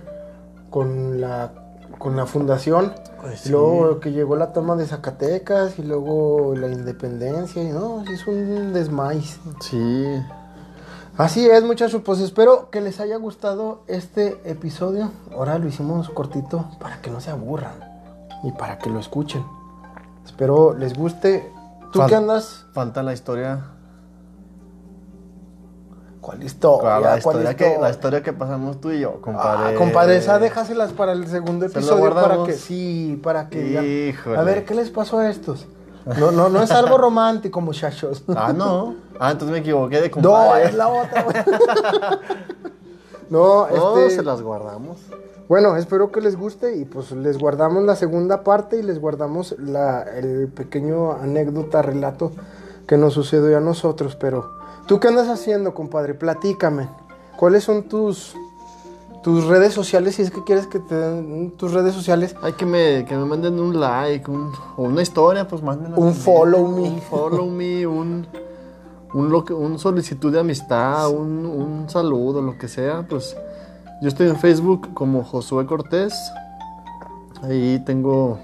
con 0.70 1.20
la, 1.20 1.52
con 1.98 2.16
la 2.16 2.26
fundación. 2.26 2.94
Y 3.32 3.36
sí. 3.36 3.50
luego 3.50 4.00
que 4.00 4.12
llegó 4.12 4.36
la 4.36 4.52
toma 4.52 4.76
de 4.76 4.86
Zacatecas 4.86 5.78
y 5.78 5.82
luego 5.82 6.54
la 6.56 6.68
independencia. 6.68 7.62
Y 7.62 7.68
no, 7.68 8.04
es 8.04 8.26
un 8.26 8.72
desmaiz. 8.72 9.38
sí. 9.60 10.04
Así 11.16 11.50
es, 11.50 11.64
muchachos. 11.64 12.00
Pues 12.04 12.20
espero 12.20 12.70
que 12.70 12.80
les 12.80 13.00
haya 13.00 13.16
gustado 13.16 13.82
este 13.88 14.40
episodio. 14.48 15.10
Ahora 15.32 15.58
lo 15.58 15.66
hicimos 15.66 16.08
cortito 16.10 16.66
para 16.78 17.02
que 17.02 17.10
no 17.10 17.20
se 17.20 17.30
aburran 17.32 17.72
y 18.44 18.52
para 18.52 18.78
que 18.78 18.88
lo 18.88 19.00
escuchen. 19.00 19.44
Espero 20.24 20.74
les 20.74 20.94
guste. 20.96 21.52
¿Tú 21.92 21.98
Fal- 21.98 22.08
qué 22.08 22.14
andas? 22.14 22.66
Falta 22.72 23.02
la 23.02 23.14
historia, 23.14 23.64
¿Cuál 26.28 26.42
historia? 26.42 27.00
la, 27.00 27.00
¿Cuál 27.00 27.18
historia 27.18 27.56
que, 27.56 27.78
la 27.80 27.88
historia 27.88 28.22
que 28.22 28.32
pasamos 28.34 28.82
tú 28.82 28.90
y 28.90 29.00
yo, 29.00 29.18
compadre. 29.22 29.74
Ah, 29.74 29.78
compadre, 29.78 30.18
esa 30.18 30.38
déjaselas 30.38 30.92
para 30.92 31.12
el 31.12 31.26
segundo 31.26 31.66
¿Se 31.70 31.80
lo 31.80 31.80
episodio 31.80 32.14
para 32.14 32.44
que 32.44 32.52
sí, 32.52 33.18
para 33.22 33.48
que 33.48 34.12
ya-. 34.22 34.38
A 34.38 34.42
ver, 34.42 34.66
¿qué 34.66 34.74
les 34.74 34.90
pasó 34.90 35.20
a 35.20 35.30
estos? 35.30 35.66
No, 36.18 36.30
no, 36.30 36.50
no 36.50 36.62
es 36.62 36.70
algo 36.70 36.98
romántico, 36.98 37.62
muchachos. 37.62 38.24
Ah, 38.36 38.52
no. 38.52 38.94
Ah, 39.18 39.30
entonces 39.30 39.52
me 39.52 39.60
equivoqué 39.60 40.02
de 40.02 40.08
No, 40.08 40.14
compadre. 40.14 40.64
es 40.66 40.74
la 40.74 40.88
otra. 40.88 41.24
no, 43.30 43.66
No, 43.68 43.96
este, 43.96 44.16
se 44.16 44.22
las 44.22 44.42
guardamos. 44.42 44.98
bueno, 45.48 45.76
espero 45.76 46.12
que 46.12 46.20
les 46.20 46.36
guste 46.36 46.76
y 46.76 46.84
pues 46.84 47.10
les 47.12 47.38
guardamos 47.38 47.84
la 47.84 47.96
segunda 47.96 48.44
parte 48.44 48.78
y 48.78 48.82
les 48.82 49.00
guardamos 49.00 49.54
la, 49.58 50.02
el 50.02 50.48
pequeño 50.48 51.12
anécdota, 51.12 51.80
relato 51.80 52.32
que 52.86 52.98
nos 52.98 53.14
sucedió 53.14 53.56
a 53.56 53.60
nosotros, 53.60 54.14
pero 54.14 54.57
¿tú 54.88 54.98
qué 54.98 55.08
andas 55.08 55.28
haciendo, 55.28 55.74
compadre? 55.74 56.14
Platícame. 56.14 56.88
¿Cuáles 57.36 57.62
son 57.64 57.84
tus 57.84 58.34
tus 59.22 59.44
redes 59.46 59.74
sociales 59.74 60.14
si 60.14 60.22
es 60.22 60.30
que 60.30 60.42
quieres 60.44 60.66
que 60.68 60.78
te 60.78 60.94
den 60.94 61.50
tus 61.52 61.72
redes 61.72 61.92
sociales? 61.94 62.34
Hay 62.42 62.54
que 62.54 62.64
me, 62.66 63.04
que 63.04 63.16
me 63.16 63.24
manden 63.24 63.58
un 63.60 63.78
like, 63.78 64.28
un- 64.30 64.52
o 64.76 64.84
una 64.84 65.02
historia, 65.02 65.46
pues 65.46 65.62
manden 65.62 65.92
Un 65.96 66.14
follow 66.14 66.66
me. 66.68 66.82
Un 66.88 67.00
follow 67.02 67.46
me, 67.50 67.86
un, 67.86 68.26
un, 69.12 69.28
lo 69.30 69.44
que- 69.44 69.52
un 69.54 69.78
solicitud 69.78 70.32
de 70.32 70.40
amistad, 70.40 71.10
un, 71.10 71.44
un 71.46 71.90
saludo, 71.90 72.40
lo 72.42 72.56
que 72.58 72.68
sea. 72.68 73.06
Pues 73.08 73.36
yo 74.00 74.08
estoy 74.08 74.28
en 74.28 74.36
Facebook 74.36 74.94
como 74.94 75.24
Josué 75.24 75.66
Cortés. 75.66 76.14
Ahí 77.42 77.82
tengo 77.84 78.38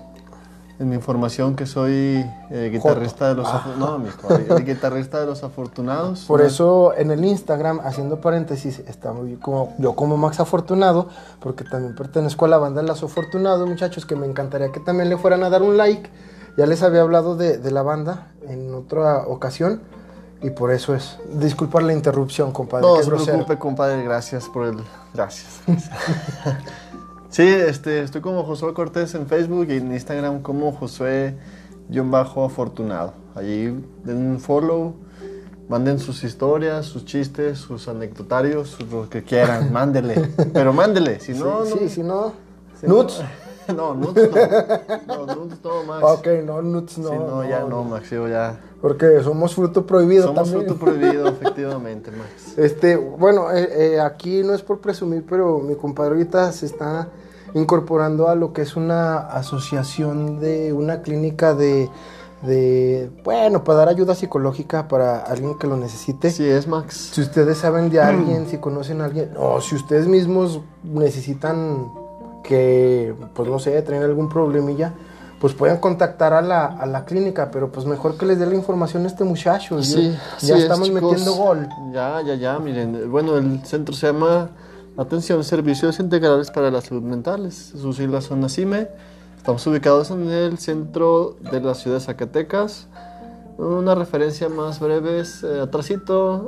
en 0.78 0.88
mi 0.88 0.96
información 0.96 1.54
que 1.54 1.66
soy 1.66 2.24
eh, 2.50 2.70
guitarrista 2.72 3.28
de 3.28 3.34
los 3.36 3.46
afo- 3.46 3.76
no, 3.76 3.98
mijo, 3.98 4.28
el 4.34 4.64
guitarrista 4.66 5.20
de 5.20 5.26
los 5.26 5.44
afortunados. 5.44 6.24
Por 6.24 6.40
eso 6.40 6.92
en 6.96 7.10
el 7.12 7.24
Instagram, 7.24 7.80
haciendo 7.84 8.20
paréntesis, 8.20 8.80
está 8.80 9.12
muy 9.12 9.36
como, 9.36 9.74
yo 9.78 9.94
como 9.94 10.16
Max 10.16 10.40
Afortunado, 10.40 11.08
porque 11.40 11.62
también 11.64 11.94
pertenezco 11.94 12.44
a 12.44 12.48
la 12.48 12.58
banda 12.58 12.82
Los 12.82 13.02
Afortunados, 13.02 13.68
muchachos, 13.68 14.04
que 14.04 14.16
me 14.16 14.26
encantaría 14.26 14.72
que 14.72 14.80
también 14.80 15.08
le 15.08 15.16
fueran 15.16 15.44
a 15.44 15.50
dar 15.50 15.62
un 15.62 15.76
like. 15.76 16.10
Ya 16.56 16.66
les 16.66 16.82
había 16.82 17.02
hablado 17.02 17.36
de, 17.36 17.58
de 17.58 17.70
la 17.70 17.82
banda 17.82 18.28
en 18.48 18.74
otra 18.74 19.26
ocasión 19.26 19.80
y 20.42 20.50
por 20.50 20.70
eso 20.72 20.94
es. 20.94 21.18
Disculpar 21.32 21.82
la 21.84 21.92
interrupción, 21.92 22.52
compadre. 22.52 22.86
No 22.86 23.02
se 23.02 23.10
preocupe, 23.10 23.58
compadre, 23.58 24.02
gracias 24.04 24.44
por 24.48 24.66
el... 24.66 24.76
Gracias. 25.14 25.60
sí, 27.34 27.42
este, 27.42 28.02
estoy 28.02 28.20
como 28.20 28.44
Josué 28.44 28.72
Cortés 28.74 29.14
en 29.14 29.26
Facebook 29.26 29.66
y 29.68 29.76
en 29.78 29.92
Instagram 29.92 30.42
como 30.42 30.72
Josué-afortunado. 30.72 33.14
Allí 33.34 33.64
den 34.04 34.30
un 34.30 34.38
follow, 34.40 34.94
manden 35.68 35.98
sus 35.98 36.22
historias, 36.22 36.86
sus 36.86 37.04
chistes, 37.04 37.58
sus 37.58 37.88
anecdotarios, 37.88 38.68
sus- 38.70 38.88
lo 38.90 39.08
que 39.08 39.22
quieran, 39.24 39.72
mándele. 39.78 40.30
Pero 40.52 40.72
mándele, 40.72 41.18
si 41.20 41.32
no... 41.32 41.64
sí, 41.64 41.70
no, 41.74 41.78
sí, 41.78 41.88
si 41.88 42.02
no. 42.02 42.32
si 42.80 42.86
Nuts. 42.86 43.22
No, 43.66 43.94
no, 43.94 44.12
nuts 44.12 44.28
no. 44.30 44.36
No, 45.06 45.24
nuts 45.36 45.56
no, 45.64 45.84
Max. 45.84 46.02
Ok, 46.04 46.26
no, 46.44 46.60
nuts 46.60 46.98
no. 46.98 47.08
Sí, 47.08 47.14
no, 47.16 47.48
ya 47.48 47.60
no, 47.64 47.82
Max, 47.82 48.10
yo 48.10 48.28
ya... 48.28 48.60
Porque 48.82 49.22
somos 49.22 49.54
fruto 49.54 49.86
prohibido 49.86 50.26
Somos 50.26 50.50
también. 50.50 50.66
fruto 50.66 50.78
prohibido, 50.84 51.28
efectivamente, 51.40 52.10
Max. 52.10 52.58
Este, 52.58 52.96
bueno, 52.96 53.50
eh, 53.52 53.94
eh, 53.94 54.00
aquí 54.00 54.42
no 54.42 54.52
es 54.52 54.60
por 54.60 54.80
presumir, 54.80 55.24
pero 55.26 55.60
mi 55.60 55.76
compadre 55.76 56.10
ahorita 56.12 56.52
se 56.52 56.66
está 56.66 57.08
incorporando 57.54 58.28
a 58.28 58.34
lo 58.34 58.52
que 58.52 58.62
es 58.62 58.76
una 58.76 59.18
asociación 59.18 60.40
de 60.40 60.72
una 60.72 61.02
clínica 61.02 61.54
de, 61.54 61.88
de 62.42 63.10
bueno, 63.24 63.64
para 63.64 63.78
dar 63.80 63.88
ayuda 63.88 64.14
psicológica 64.14 64.88
para 64.88 65.20
alguien 65.20 65.56
que 65.58 65.66
lo 65.66 65.76
necesite. 65.76 66.30
Sí, 66.30 66.44
es 66.44 66.66
Max. 66.66 67.10
Si 67.14 67.20
ustedes 67.20 67.58
saben 67.58 67.90
de 67.90 68.00
alguien, 68.00 68.46
si 68.48 68.58
conocen 68.58 69.00
a 69.00 69.06
alguien, 69.06 69.30
o 69.38 69.60
si 69.60 69.76
ustedes 69.76 70.06
mismos 70.08 70.60
necesitan 70.82 71.90
que, 72.42 73.14
pues 73.34 73.48
no 73.48 73.58
sé, 73.58 73.80
traen 73.82 74.02
algún 74.02 74.28
problemilla, 74.28 74.92
pues 75.40 75.54
pueden 75.54 75.78
contactar 75.78 76.32
a 76.32 76.42
la, 76.42 76.66
a 76.66 76.86
la 76.86 77.04
clínica, 77.04 77.50
pero 77.50 77.70
pues 77.70 77.86
mejor 77.86 78.16
que 78.16 78.26
les 78.26 78.38
dé 78.38 78.46
la 78.46 78.54
información 78.54 79.04
a 79.04 79.06
este 79.06 79.24
muchacho. 79.24 79.82
Sí, 79.82 80.16
ya 80.40 80.56
es, 80.56 80.62
estamos 80.62 80.88
chicos. 80.88 81.02
metiendo 81.02 81.34
gol. 81.34 81.68
Ya, 81.92 82.20
ya, 82.22 82.34
ya, 82.34 82.58
miren. 82.58 83.10
Bueno, 83.10 83.36
el 83.36 83.64
centro 83.64 83.94
se 83.94 84.06
llama 84.06 84.50
Atención 84.96 85.42
Servicios 85.42 85.98
Integrales 85.98 86.52
para 86.52 86.70
la 86.70 86.80
Salud 86.80 87.02
Mental. 87.02 87.50
Sus 87.50 87.96
siglas 87.96 88.26
son 88.26 88.44
ACIME. 88.44 88.86
Estamos 89.36 89.66
ubicados 89.66 90.12
en 90.12 90.30
el 90.30 90.58
centro 90.58 91.36
de 91.50 91.60
la 91.60 91.74
ciudad 91.74 91.96
de 91.96 92.04
Zacatecas. 92.04 92.86
Una 93.58 93.96
referencia 93.96 94.48
más 94.48 94.78
breve 94.78 95.18
es 95.18 95.42
eh, 95.42 95.62
a 95.62 95.64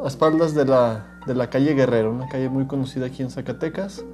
espaldas 0.07 0.55
de 0.55 0.65
la, 0.65 1.19
de 1.27 1.35
la 1.35 1.51
calle 1.51 1.75
Guerrero, 1.75 2.13
una 2.13 2.29
calle 2.29 2.49
muy 2.49 2.67
conocida 2.67 3.07
aquí 3.07 3.25
en 3.25 3.31
Zacatecas. 3.31 4.05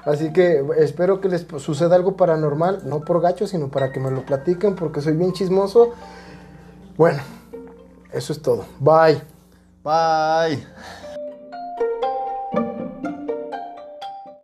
Así 0.05 0.31
que 0.31 0.63
espero 0.77 1.19
que 1.19 1.27
les 1.27 1.45
suceda 1.57 1.95
algo 1.95 2.15
paranormal, 2.15 2.83
no 2.85 3.01
por 3.01 3.21
gacho, 3.21 3.45
sino 3.45 3.69
para 3.69 3.91
que 3.91 3.99
me 3.99 4.09
lo 4.09 4.25
platiquen, 4.25 4.75
porque 4.75 5.01
soy 5.01 5.13
bien 5.13 5.33
chismoso. 5.33 5.93
Bueno, 6.95 7.21
eso 8.13 8.31
es 8.31 8.41
todo. 8.41 8.65
Bye. 8.79 9.21
Bye. 9.83 10.65